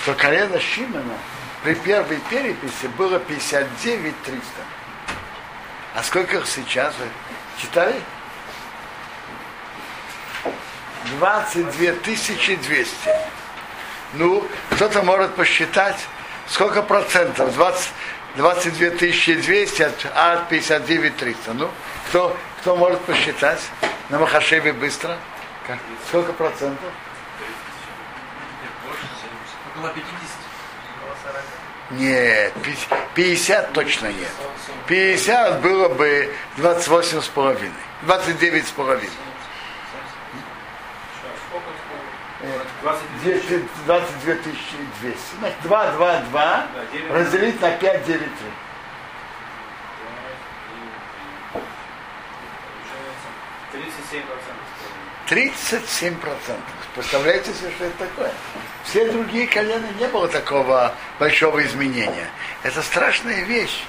[0.03, 1.19] что колено Шимена
[1.63, 4.43] при первой переписи было 59 300.
[5.95, 6.95] А сколько их сейчас?
[6.99, 7.07] Вы
[7.61, 7.95] читали?
[11.19, 13.11] 22 200.
[14.15, 16.07] Ну, кто-то может посчитать,
[16.49, 17.55] сколько процентов?
[17.55, 17.93] 20,
[18.37, 21.55] 22 200 от, от 59 300.
[21.55, 21.71] Ну,
[22.09, 23.61] кто, кто может посчитать?
[24.11, 25.17] На Махашеве быстро.
[25.67, 25.79] Как?
[26.09, 26.91] Сколько процентов?
[29.75, 30.07] Около 50.
[31.91, 32.53] Нет,
[33.15, 34.31] 50 точно нет.
[34.89, 37.73] 50 было бы 28 с половиной.
[38.03, 39.11] 29 с половиной.
[43.87, 44.35] 22
[45.01, 45.19] 200.
[45.39, 46.67] Значит, 2, 2, 2
[47.11, 48.29] разделить на 5, 9, 3.
[55.29, 56.75] 37 процентов.
[56.95, 58.33] Представляете себе, что это такое?
[58.85, 62.29] Все другие колена не было такого большого изменения.
[62.63, 63.83] Это страшная вещь.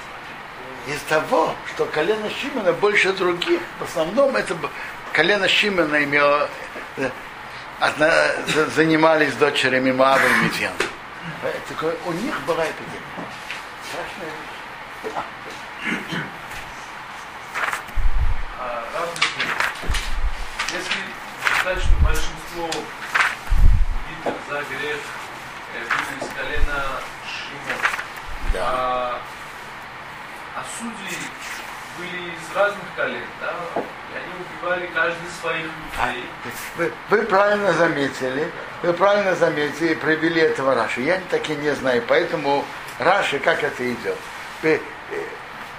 [0.88, 4.56] Из того, что колено Шимона больше других, в основном это
[5.12, 6.48] колено Шимона имело,
[7.80, 10.74] э, занимались дочерями Маава и Медьяна.
[12.06, 13.28] У них была эпидемия.
[13.88, 16.22] Страшная вещь.
[18.58, 18.84] А,
[20.72, 21.00] Если
[21.56, 22.66] считать, что большинство
[24.08, 24.98] битв за грех
[25.72, 26.84] были из колена
[27.24, 27.80] Шимон,
[28.60, 29.20] а,
[30.56, 31.18] а судьи
[31.98, 33.54] были из разных колен, да?
[34.12, 36.24] И они убивали каждый своих людей.
[36.76, 38.50] Вы, вы правильно заметили,
[38.82, 41.02] вы правильно заметили и привели этого Раши.
[41.02, 42.64] Я таки не знаю, поэтому
[42.98, 44.16] Раши, как это идет.
[44.62, 44.78] Э,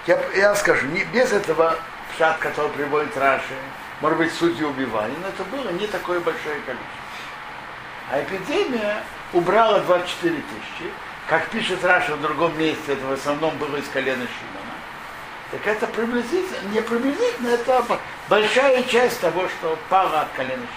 [0.08, 1.76] я, я скажу, не, без этого
[2.18, 3.56] шат, который приводит Раши,
[4.02, 7.00] может быть, судьи убивали, но это было не такое большое количество.
[8.12, 10.92] А эпидемия убрала 24 тысячи.
[11.28, 14.59] Как пишет Раша в другом месте, это в основном было из колена Шимона.
[15.52, 17.84] Так это приблизительно, не приблизительно, это
[18.28, 20.68] большая часть того, что пало от колена.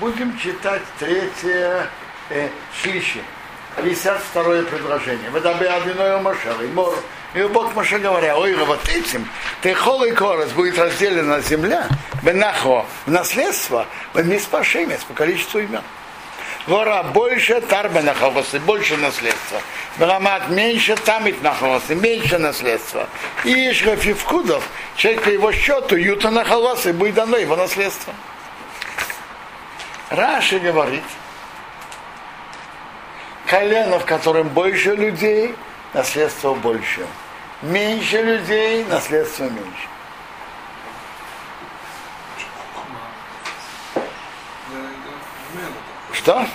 [0.00, 1.88] Будем читать третье
[2.30, 3.22] э, Шиши,
[3.76, 5.30] 52 предложение.
[5.30, 6.94] Выдабы одиной Машер, и Мор,
[7.34, 9.28] и Бог Маше говоря, ой, вот этим,
[9.62, 11.86] ты холый корос будет разделена земля,
[12.22, 15.82] бенахо, в наследство, в миспашемец, по количеству имен.
[16.66, 19.60] Вора больше, тарбе нахалосы, больше наследства.
[19.96, 23.08] Брамат меньше, тамит нахалосы, меньше наследства.
[23.44, 24.62] И Ишгафивкудов,
[24.96, 28.12] человек по его счету, юта нахалосы, будет дано его наследство.
[30.10, 31.04] Раши говорит,
[33.46, 35.54] колено, в котором больше людей,
[35.94, 37.06] наследство больше.
[37.62, 39.88] Меньше людей, наследство меньше.
[43.94, 44.02] Да,
[44.72, 45.10] это
[45.54, 45.90] мелко.
[46.22, 46.32] Что?
[46.32, 46.48] Это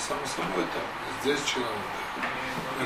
[0.00, 0.82] само собой так.
[1.22, 1.70] Здесь человек.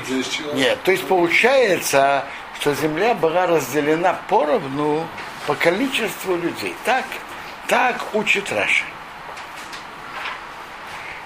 [0.05, 0.55] Здесь человек.
[0.55, 2.25] Нет, то есть получается,
[2.59, 5.07] что земля была разделена поровну
[5.47, 6.75] по количеству людей.
[6.83, 7.05] Так,
[7.67, 8.83] так учит Раша.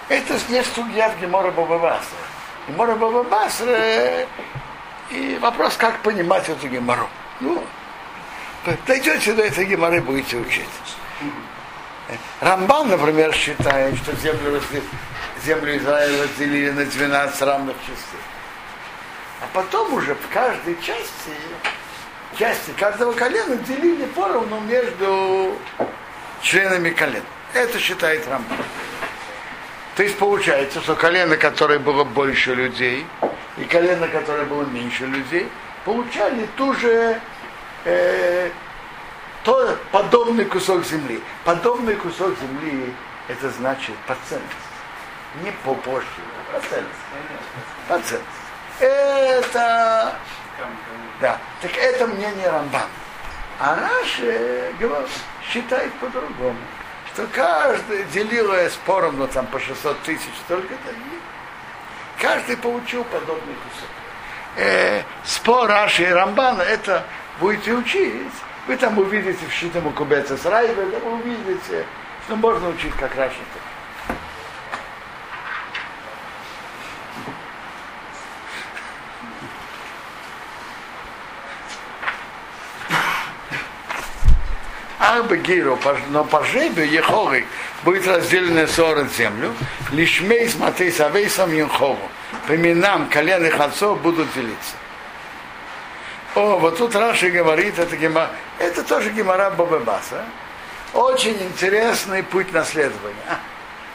[0.10, 2.18] Это не студия в Гемора Бабабасра.
[2.68, 4.28] Гемора Бабабасра
[5.10, 7.10] и вопрос, как понимать эту Гемору.
[7.40, 7.64] Ну,
[8.86, 10.70] дойдете до этой Геморы, будете учить.
[12.42, 14.84] Рамбан, например, считает, что землю, разде-
[15.44, 18.20] землю Израиля разделили на 12 равных частей.
[19.42, 21.32] А потом уже в каждой части,
[22.38, 25.58] части каждого колена делили поровну между
[26.42, 27.24] членами колен.
[27.54, 28.58] Это считает Рамбан.
[29.96, 33.06] То есть получается, что колено, которое было больше людей,
[33.58, 35.48] и колено, которое было меньше людей,
[35.86, 37.20] получали ту же
[37.86, 38.50] э,
[39.48, 41.24] то подобный кусок земли.
[41.46, 42.94] Подобный кусок земли
[43.30, 44.56] это значит по ценности.
[45.42, 46.04] Не по пошлине,
[46.52, 46.92] по ценности.
[47.88, 48.28] По ценности.
[48.82, 50.16] Это
[51.22, 51.40] да.
[51.62, 52.90] Так это мнение Рамбан.
[53.62, 55.08] А Раши говорит,
[55.50, 56.60] считает по-другому.
[57.14, 63.90] Что каждый делил спором, ну там по 600 тысяч, только-то и каждый получил подобный кусок.
[64.58, 67.06] Э, спор Раши и Рамбана, это
[67.40, 68.34] будете учить.
[68.68, 71.86] Вы там увидите в Шитому Кубеце с Райбе, там вы увидите,
[72.26, 73.32] что можно учить как так.
[85.00, 87.46] Арба Гиру, но по жребию Ехоры
[87.84, 89.54] будет разделена 40 землю,
[89.94, 92.10] лишь мей смотри с Авейсом Юнхову.
[92.46, 94.76] По именам колен их отцов будут делиться.
[96.38, 100.24] О, вот тут Раши говорит, это, гема, это тоже Гемора Бабабаса.
[100.94, 103.16] Очень интересный путь наследования.
[103.28, 103.40] А,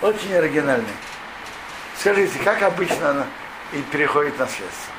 [0.04, 0.92] очень оригинальный.
[1.96, 3.26] Скажите, как обычно оно
[3.72, 4.92] и переходит наследство?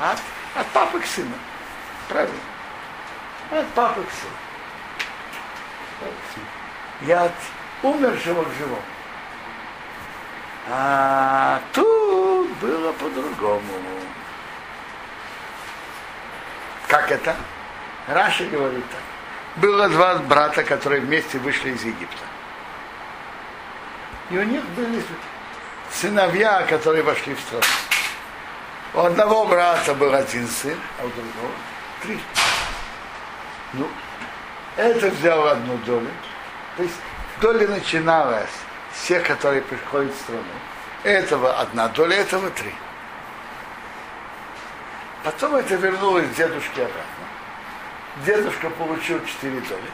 [0.00, 0.18] От,
[0.56, 1.36] от папы к сыну.
[2.08, 2.34] Правильно?
[3.52, 4.32] От папы к сыну.
[7.06, 7.30] И от
[7.84, 8.82] умершего к живому.
[10.68, 13.62] А тут было по-другому.
[16.88, 17.36] Как это?
[18.08, 19.00] Раша говорит так.
[19.62, 22.24] Было два брата, которые вместе вышли из Египта.
[24.30, 25.02] И у них были
[25.92, 27.64] сыновья, которые вошли в страну.
[28.94, 31.52] У одного брата был один сын, а у другого
[32.02, 32.18] три.
[33.74, 33.88] Ну,
[34.76, 36.08] это взял одну долю.
[36.76, 36.94] То есть
[37.40, 38.48] доля начиналась
[38.94, 40.42] с тех, которые приходят в страну.
[41.04, 42.72] Этого одна доля, этого три.
[45.28, 47.24] Потом это вернулось дедушке обратно.
[48.24, 49.90] Дедушка получил четыре доли.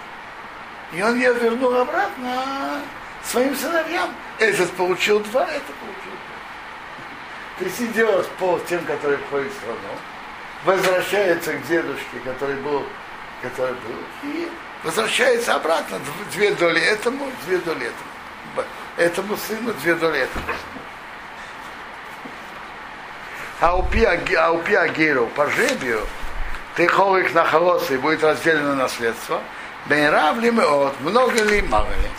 [0.92, 2.80] И он ее вернул обратно
[3.24, 4.14] своим сыновьям.
[4.38, 7.58] Этот получил два, это получил два.
[7.58, 9.78] То есть идет по тем, которые входят в страну,
[10.64, 12.86] возвращается к дедушке, который был,
[13.42, 14.48] который был, и
[14.84, 15.98] возвращается обратно,
[16.32, 18.68] две доли этому, две доли этому.
[18.96, 20.46] Этому сыну, две доли этому.
[23.60, 26.06] А у пи- а по жребию,
[26.76, 29.40] ты холик на холосы будет разделено наследство.
[29.86, 32.10] Бейрав ли мы от, много ли, мало ли.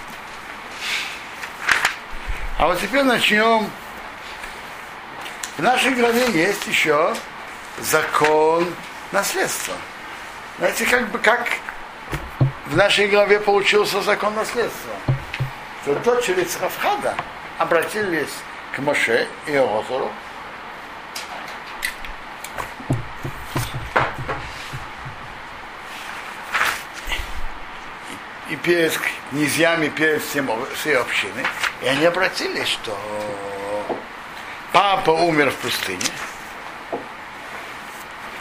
[2.58, 3.70] А вот теперь начнем.
[5.58, 7.14] В нашей главе есть еще
[7.80, 8.74] закон
[9.12, 9.74] наследства.
[10.58, 11.48] Знаете, как бы как
[12.68, 14.94] в нашей главе получился закон наследства.
[15.84, 17.16] Что дочери Црафхада
[17.58, 18.34] обратились
[18.76, 20.12] к Моше и Иозору
[28.66, 29.00] перед
[29.30, 31.46] князьями, перед всем, всей общиной.
[31.84, 32.98] И они обратились, что
[34.74, 36.08] папа умер в пустыне,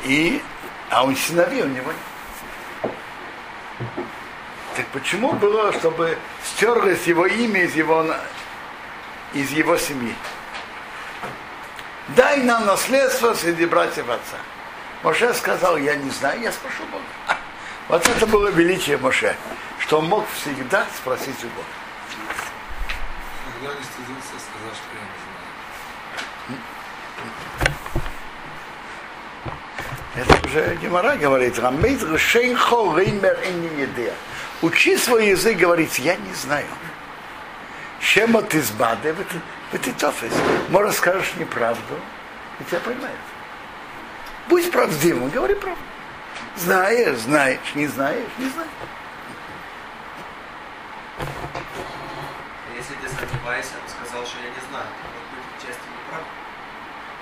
[0.05, 0.43] и,
[0.91, 2.93] а он сыновей у него нет.
[4.77, 8.05] Так почему было, чтобы стерлось его имя из его,
[9.35, 10.15] из его семьи?
[12.09, 14.37] Дай нам наследство среди братьев отца.
[15.03, 17.05] Моше сказал, я не знаю, я спрошу Бога.
[17.89, 19.37] Вот это было величие Моше,
[19.87, 21.67] что он мог всегда спросить у Бога.
[23.61, 25.19] Иногда не стыдился, сказал, что я не
[30.15, 30.39] знаю.
[30.39, 34.11] Это уже Гемора говорит, Рамейт Рушейн Хо Реймер Инни
[34.63, 36.67] Учи свой язык, говорить, я не знаю.
[38.01, 39.15] Чем от избады,
[39.71, 40.33] ты тофис.
[40.71, 42.01] Может, скажешь неправду,
[42.61, 43.19] и тебя поймают.
[44.49, 45.83] Будь правдивым, говори правду.
[46.57, 48.71] Знаешь, знаешь, не знаешь, не знаешь.
[53.47, 56.29] Он сказал, что я не знаю, то может быть части неправда.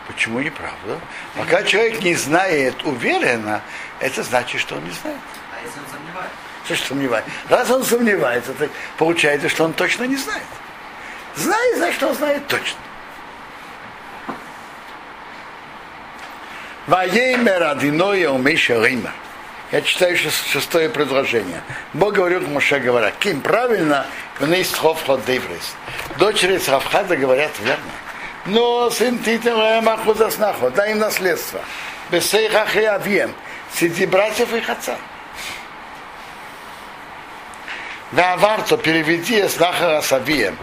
[0.07, 1.01] Почему неправда?
[1.37, 3.61] Пока человек не знает уверенно,
[3.99, 5.19] это значит, что он не знает.
[5.53, 6.37] А если он сомневается?
[6.65, 7.31] Что ж сомневается?
[7.49, 10.47] Раз он сомневается, так получается, что он точно не знает.
[11.35, 12.79] Знает, значит, что он знает точно.
[16.87, 19.13] Ваеймер Адиноя умейша Реймер.
[19.73, 21.63] Я читаю шес- шестое предложение.
[21.95, 24.07] Бог говорил к Моше, говоря, Ким правильно,
[24.39, 25.75] вне ход Дейврис.
[26.19, 27.91] Дочери Савхада говорят верно.
[28.45, 31.61] Но сын Титера Махуза Снахо, дай им наследство.
[32.11, 33.35] Бесейха Хриавием,
[33.73, 34.97] среди братьев их отца.
[38.11, 40.59] Ваварто переведи Снаха Савием.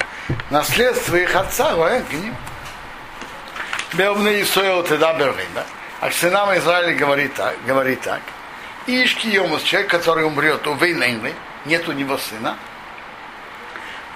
[0.51, 2.35] Наследство их отца, к ним.
[3.93, 5.63] Беумный Исоил тогда Бервима.
[5.99, 8.21] А к сынам Израиля говорит так, говорит так.
[8.89, 11.33] Ишки Йомус, человек, который умрет, у Вейнейны,
[11.65, 12.57] нет у него сына.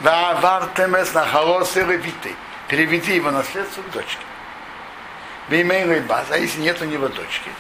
[0.02, 2.36] Вавартемес на холосы левиты.
[2.68, 4.24] Переведи его наследство к дочке.
[5.50, 7.52] Беймейной баз, а если нет у него дочки,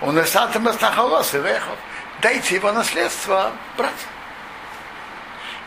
[0.00, 1.78] он эсатемес на холосы лехов.
[2.20, 4.10] Дайте его наследство братьям.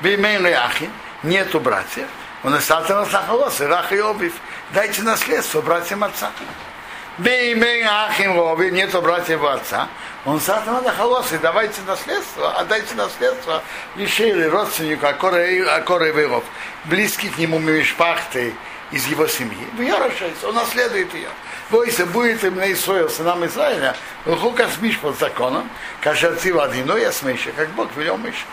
[0.02, 0.92] Беймейной ахин,
[1.24, 2.08] нету братьев,
[2.44, 4.34] он эсатемес на холосы, рах и обив.
[4.72, 6.32] Дайте наследство братьям отца.
[7.20, 9.88] Ахим нету братьев отца.
[10.26, 13.64] Он сатана на холосы, давайте наследство, отдайте наследство
[13.96, 16.44] лишили родственнику Акоревыров,
[16.86, 18.54] близких к нему Мишпахты
[18.92, 19.68] из его семьи.
[19.78, 19.96] В ее
[20.44, 21.30] он наследует ее.
[21.70, 23.96] Бойся, будет им на Исраил, сынам Израиля,
[24.26, 25.70] Лухука смиш под законом,
[26.02, 28.46] кажется, один, но я смешу, как Бог велел Миша.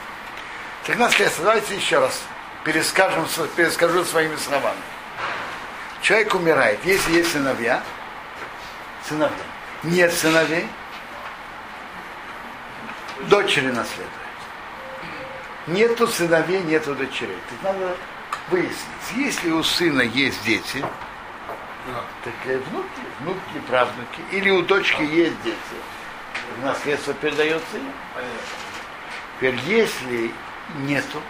[0.87, 2.23] Так наследство, давайте еще раз
[2.65, 4.81] перескажем, перескажу своими словами.
[6.03, 7.83] Человек умирает, если есть сыновья,
[9.09, 9.37] сыновья.
[9.83, 10.69] Нет сыновей,
[13.29, 14.11] дочери наследуют.
[15.67, 17.39] Нету сыновей, нету дочерей.
[17.49, 17.97] Так надо
[18.51, 18.77] выяснить,
[19.17, 20.85] если у сына есть дети,
[22.23, 22.89] так и внуки,
[23.21, 25.57] внуки, правнуки, или у дочки есть дети,
[26.63, 27.93] наследство передается им.
[29.37, 30.33] Теперь, если
[30.79, 31.21] нету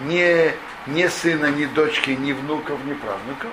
[0.00, 0.54] ни,
[0.86, 3.50] ни сына, ни дочки, ни внуков, ни правнуков,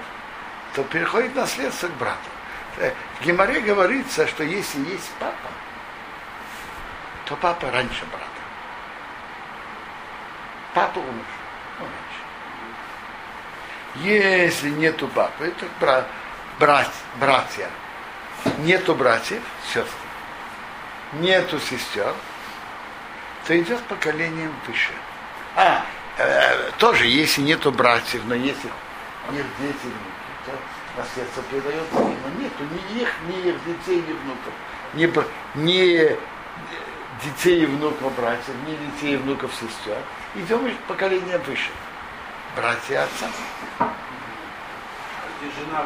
[0.76, 2.18] то переходит наследство к брату.
[2.78, 5.50] Э, В Геморе говорится, что если есть папа,
[7.26, 8.26] то папа раньше брата.
[10.74, 11.26] Папа умер.
[11.80, 12.20] он раньше.
[13.96, 16.06] Если нету папы, то бра,
[16.60, 17.70] брат, братья.
[18.60, 19.90] Нету братьев, сестры.
[21.14, 22.14] Нету сестер,
[23.46, 24.92] то идет поколением выше.
[25.56, 25.84] А,
[26.18, 28.70] э, тоже, если нету братьев, но если
[29.28, 29.44] внуки,
[29.82, 29.88] то
[31.00, 32.18] наследство передается им.
[32.24, 34.54] Но нету ни их, ни их детей, ни внуков.
[34.94, 35.06] Ни,
[35.56, 36.18] ни
[37.24, 39.98] детей и внуков братьев, ни детей и внуков сестер.
[40.36, 41.72] Идем из поколения выше.
[42.56, 43.28] Братья отца.
[45.40, 45.86] Где жена?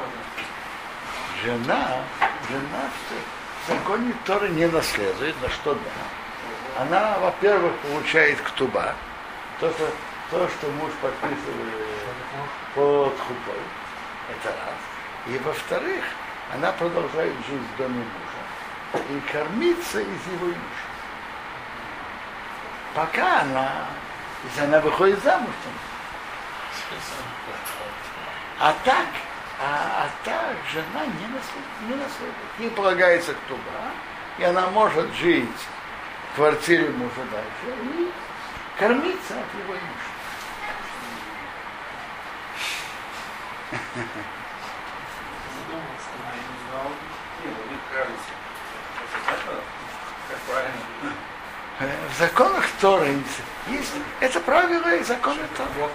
[1.44, 1.90] Жена,
[2.50, 2.90] жена
[3.66, 6.82] в законе Торы не наследует, на что да.
[6.82, 8.96] Она, во-первых, получает ктуба,
[9.60, 9.90] то, что,
[10.32, 11.38] то, что муж подписывает
[12.74, 13.62] под хупой.
[14.30, 14.94] Это раз.
[15.28, 16.04] И во-вторых,
[16.54, 20.94] она продолжает жить в доме мужа и кормиться из его имущества.
[22.94, 23.72] Пока она,
[24.44, 25.70] если она выходит замуж, то
[28.60, 29.08] а так,
[29.60, 32.60] а, а так жена не наследует, не наследует.
[32.60, 33.62] Ей полагается ктуба,
[34.38, 35.50] и она может жить
[36.32, 38.12] в квартире мужа дальше и
[38.80, 40.14] кормиться от его имущества.
[45.56, 46.90] Задумался, я не знал.
[47.44, 48.34] Не, ну, мне кажется.
[49.28, 49.54] Это
[50.30, 51.14] как правильно.
[51.80, 53.18] Э, В законах Торы
[53.70, 55.90] есть это правило и законы Торы.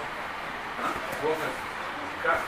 [2.23, 2.41] Как?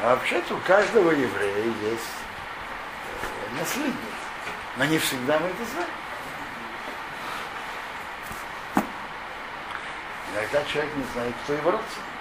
[0.00, 2.04] А вообще-то у каждого еврея есть
[3.22, 3.94] э, наследник.
[4.76, 5.90] Но не всегда мы это знаем.
[10.32, 12.17] Иногда человек не знает, кто его родственник.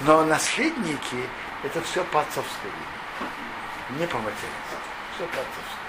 [0.00, 1.28] Но наследники
[1.62, 4.00] это все по отцовской линии.
[4.00, 4.78] Не по материнству.
[5.14, 5.84] Все по отцовской.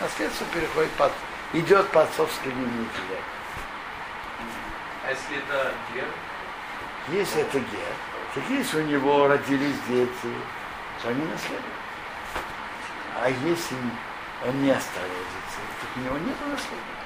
[0.00, 1.10] Наследство переходит по,
[1.52, 2.88] идет по отцовской линии.
[5.04, 6.08] А если это гер?
[7.08, 7.94] Если это гер,
[8.34, 10.34] так если у него родились дети,
[11.02, 11.64] то они наследуют.
[13.20, 13.76] А если
[14.46, 16.98] он не оставил детей, так у него нет наследия.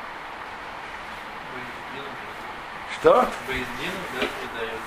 [2.99, 3.29] Что?
[3.47, 4.81] Боездин, да, придает.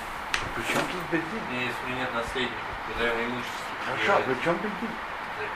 [0.54, 1.42] Причем тут бедин?
[1.50, 3.66] Не, если у меня нет наследников, придаем имущество.
[3.86, 4.88] Хорошо, а при чем бедин?
[5.38, 5.48] Так,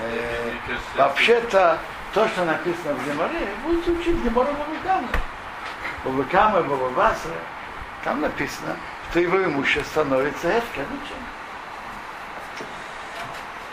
[0.00, 1.78] Э, э, Вообще-то,
[2.14, 5.08] то, что написано в Геморе, будете учить Гемора Бабакама.
[6.04, 7.30] Бабакама, Бабабаса.
[8.04, 8.76] Там написано,
[9.10, 11.16] что его имущество становится эфка, ничем.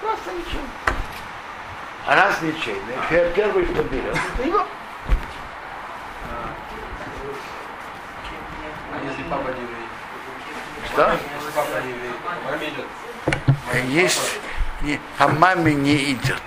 [0.02, 0.62] Просто ничем.
[2.08, 4.66] А раз ничейный, пер- первый, что берет, это его.
[8.92, 9.66] А если папа не
[12.64, 12.86] идет.
[13.90, 14.40] Есть,
[14.82, 16.42] не, а маме не идет.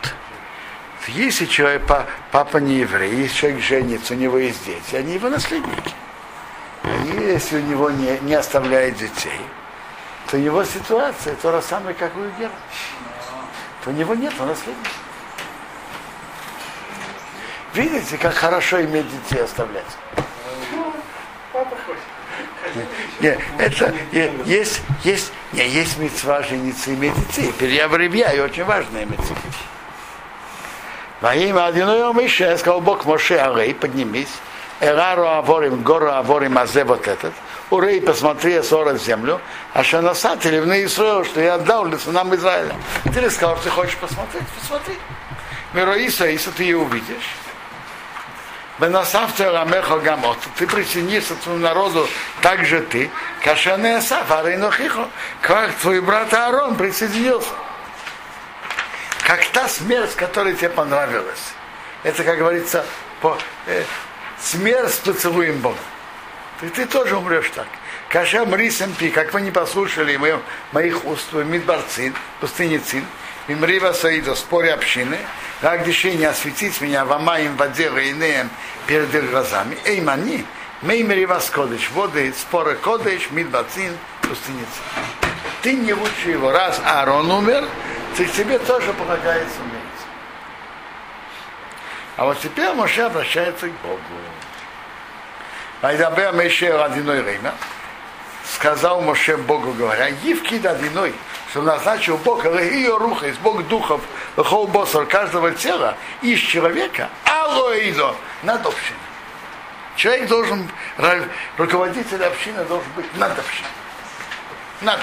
[1.09, 5.31] Если человек, па- папа не еврей, если человек женится, у него есть дети, они его
[5.31, 5.95] наследники.
[6.85, 9.41] И если у него не, не оставляет детей,
[10.31, 12.51] то его ситуация то же самое, как у Гера.
[13.85, 14.91] То у него нет наследника.
[17.75, 19.85] Видите, как хорошо иметь детей оставлять?
[23.21, 23.95] Не, это
[24.45, 27.53] есть, есть, не, есть мецва жениться и детей.
[27.59, 29.37] Переябребья, и очень важная мецва.
[31.21, 34.29] Во имя одиной Мише, сказал Бог Моше Арей, поднимись,
[34.81, 37.33] Эрару Аворим, гору Аворим, Азе вот этот,
[37.71, 39.41] Урей, посмотри, Асора в землю,
[39.75, 42.75] а что насатели в Израил, что я отдал нам Израиля.
[43.13, 44.45] Ты сказал, ты хочешь посмотреть?
[44.61, 44.95] Посмотри.
[45.75, 47.35] Мироиса, если ты ее увидишь.
[50.57, 52.09] Ты присоединишься к твоему народу,
[52.43, 53.11] так же ты.
[53.43, 55.09] Кашане Асаф, Арейнохихо.
[55.41, 57.49] Как твой брат Аарон присоединился.
[59.25, 61.53] Как та смерть, которая тебе понравилась.
[62.05, 62.87] Это, как говорится,
[63.21, 63.83] по, э,
[64.41, 65.79] смерть с поцелуем Бога.
[66.61, 67.67] Ты, ты тоже умрешь так.
[68.09, 70.39] Каша мрисом пи, как вы не послушали моих,
[70.73, 73.05] моих уст, Мидбарцин, пустыни Цин,
[73.49, 75.19] Мимрива Саида, споре общины,
[75.63, 78.51] как решение осветить меня в Амаим, воде, инеем
[78.87, 79.79] перед их глазами.
[79.87, 80.45] Эй, мани,
[80.83, 85.31] Меймрива Скодыш, воды, споры Кодыш, Мидбарцин, пустыни Цин.
[85.63, 86.53] Ты не лучше его.
[86.53, 87.65] Раз Аарон умер,
[88.17, 89.83] так тебе тоже полагается умереть.
[92.17, 94.01] А вот теперь Моше обращается к Богу.
[95.81, 97.55] Айдабе Меше одиной время.
[98.45, 101.15] Сказал Моше Богу, говоря, Евки одиной,
[101.51, 104.01] что назначил Бог ее руха, из Бог духов,
[104.37, 108.99] хол босор каждого тела из человека, алоидо над общиной.
[109.97, 110.69] Человек должен,
[111.57, 113.71] руководитель общины должен быть над общиной.
[114.83, 115.01] Над.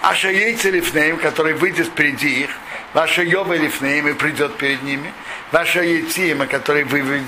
[0.00, 2.50] Аша яйца лифнеем, который выйдет впереди их,
[2.92, 5.12] ваша йоба лифнеем и придет перед ними,
[5.50, 7.26] ваша яйцима, который выведет,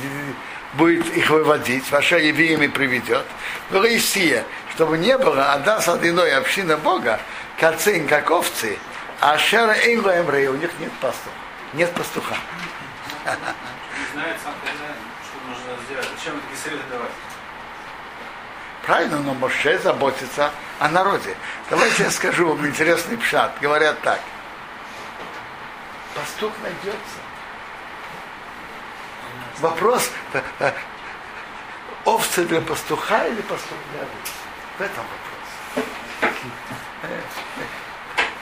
[0.77, 3.25] будет их выводить, ваша евеем и приведет,
[3.71, 7.21] Исия, чтобы не было Адас одиной община Бога,
[7.59, 8.79] кацин, как овцы,
[9.21, 11.31] а шара эйла эмрея, у них нет пастуха,
[11.73, 12.37] нет пастуха.
[14.13, 16.09] Знает сам хозяин, что нужно сделать.
[16.17, 17.11] Зачем такие советы давать?
[18.85, 21.37] Правильно, но Моше заботится о народе.
[21.71, 23.53] Давайте я скажу вам интересный пшат.
[23.61, 24.21] Говорят так.
[26.15, 27.26] Пастух найдется.
[29.61, 30.73] Вопрос, э, э,
[32.05, 34.33] овцы для пастуха или пастух для овец?
[34.79, 35.27] В этом вопрос.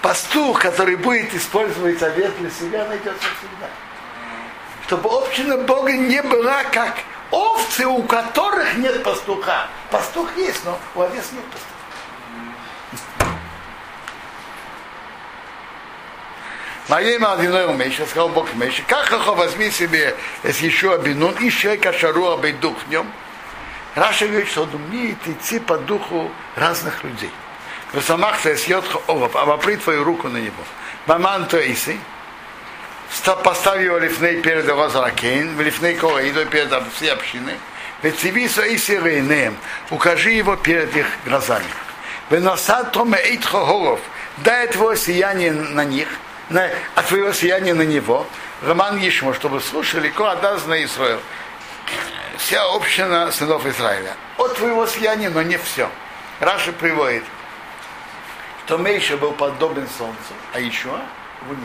[0.03, 3.69] Пастух, который будет использовать овец для себя, найдется всегда.
[4.87, 6.95] Чтобы община Бога не была как
[7.31, 9.69] овцы, у которых нет пастуха.
[9.91, 11.74] Пастух есть, но у овец нет пастуха.
[16.89, 21.93] Моей молодиной умеешь, сказал Бог умеешь, как хохо возьми себе с еще бинун и человека
[21.95, 23.11] шару обойдух в нем.
[23.95, 27.31] Раша говорит, что он умеет идти по духу разных людей.
[27.93, 30.63] В самах съет овоп, обопри твою руку на него.
[31.07, 31.99] Маман то иси,
[33.43, 37.55] поставь его лифней перед его заракейн, в лифней колоидой перед всей общиной,
[38.03, 39.57] ведь цивисо иси рейнеем,
[39.91, 41.65] укажи его перед их глазами.
[42.29, 44.01] Выносат томе эйтхо хоров,
[44.39, 46.09] дай твое сияние на них,
[46.51, 48.27] на, от твоего сияния на него,
[48.63, 51.21] Роман Ишмо, чтобы слушали, ко отдаст на Израиль.
[52.39, 54.15] Вся община сынов Израиля.
[54.39, 55.89] От твоего сияния, но не все.
[56.41, 57.25] Раша приводит,
[58.67, 60.89] что Мейша был подобен солнцу, а еще
[61.49, 61.59] нет.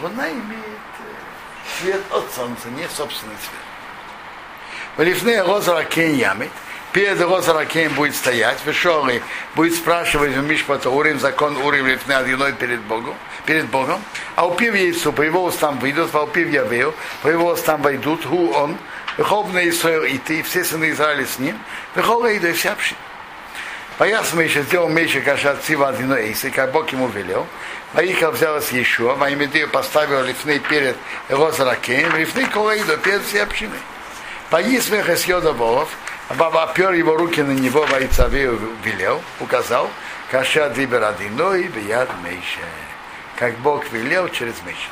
[0.00, 0.64] Луна имеет
[1.00, 3.60] э, свет от солнца, не собственный свет.
[4.96, 6.50] Валифнея Розара Кен ямит,
[6.92, 9.22] перед Розара Кен будет стоять, Вешоры
[9.54, 13.16] будет спрашивать у Мишпата Урим, закон Урим Лифне одиной перед Богом,
[13.46, 14.02] перед Богом,
[14.36, 18.50] а упив яйцу, по его устам выйдут, а упив явею, по его устам войдут, ху
[18.50, 18.76] он,
[19.16, 21.58] Вехол на Исраил и ты, все сыны Израиля с ним,
[21.94, 22.98] Вехол и вся община.
[23.96, 27.46] Пояс Мейша сделал Мейша Каша Цива Адино Эйсы, как Бог ему велел.
[27.92, 30.96] Ваиха взялась еще, Ваимедею поставила лифны перед
[31.28, 33.78] Розаракеем, лифны Колаиду перед всей общиной.
[34.50, 35.90] Поис Меха Йода Болов,
[36.36, 39.88] Баба опер его руки на него, Ваицавею велел, указал,
[40.28, 42.83] Каша Дибер Адино и Бияд Мейша.
[43.36, 44.88] Как Бог велел через Мейша.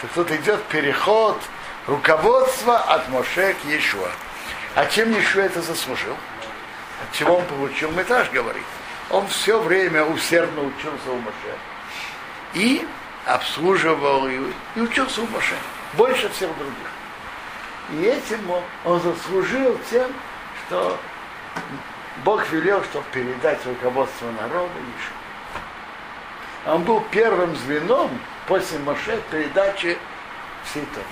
[0.00, 1.40] Так тут идет переход
[1.86, 4.10] руководства от Моше к Иешуа.
[4.74, 6.16] А чем Иешуа это заслужил?
[7.02, 7.90] От чего он получил?
[7.92, 8.64] Метаж говорит.
[9.10, 11.58] Он все время усердно учился у Моше.
[12.54, 12.86] И
[13.26, 14.40] обслуживал и,
[14.74, 15.54] и учился у Моше.
[15.94, 16.90] Больше всех других.
[17.92, 18.40] И этим
[18.84, 20.10] он, заслужил тем,
[20.66, 20.98] что
[22.24, 25.13] Бог велел, чтобы передать руководство народа Ишу.
[26.66, 28.10] Он был первым звеном
[28.46, 29.98] после Моше передачи
[30.64, 31.04] всей Торы.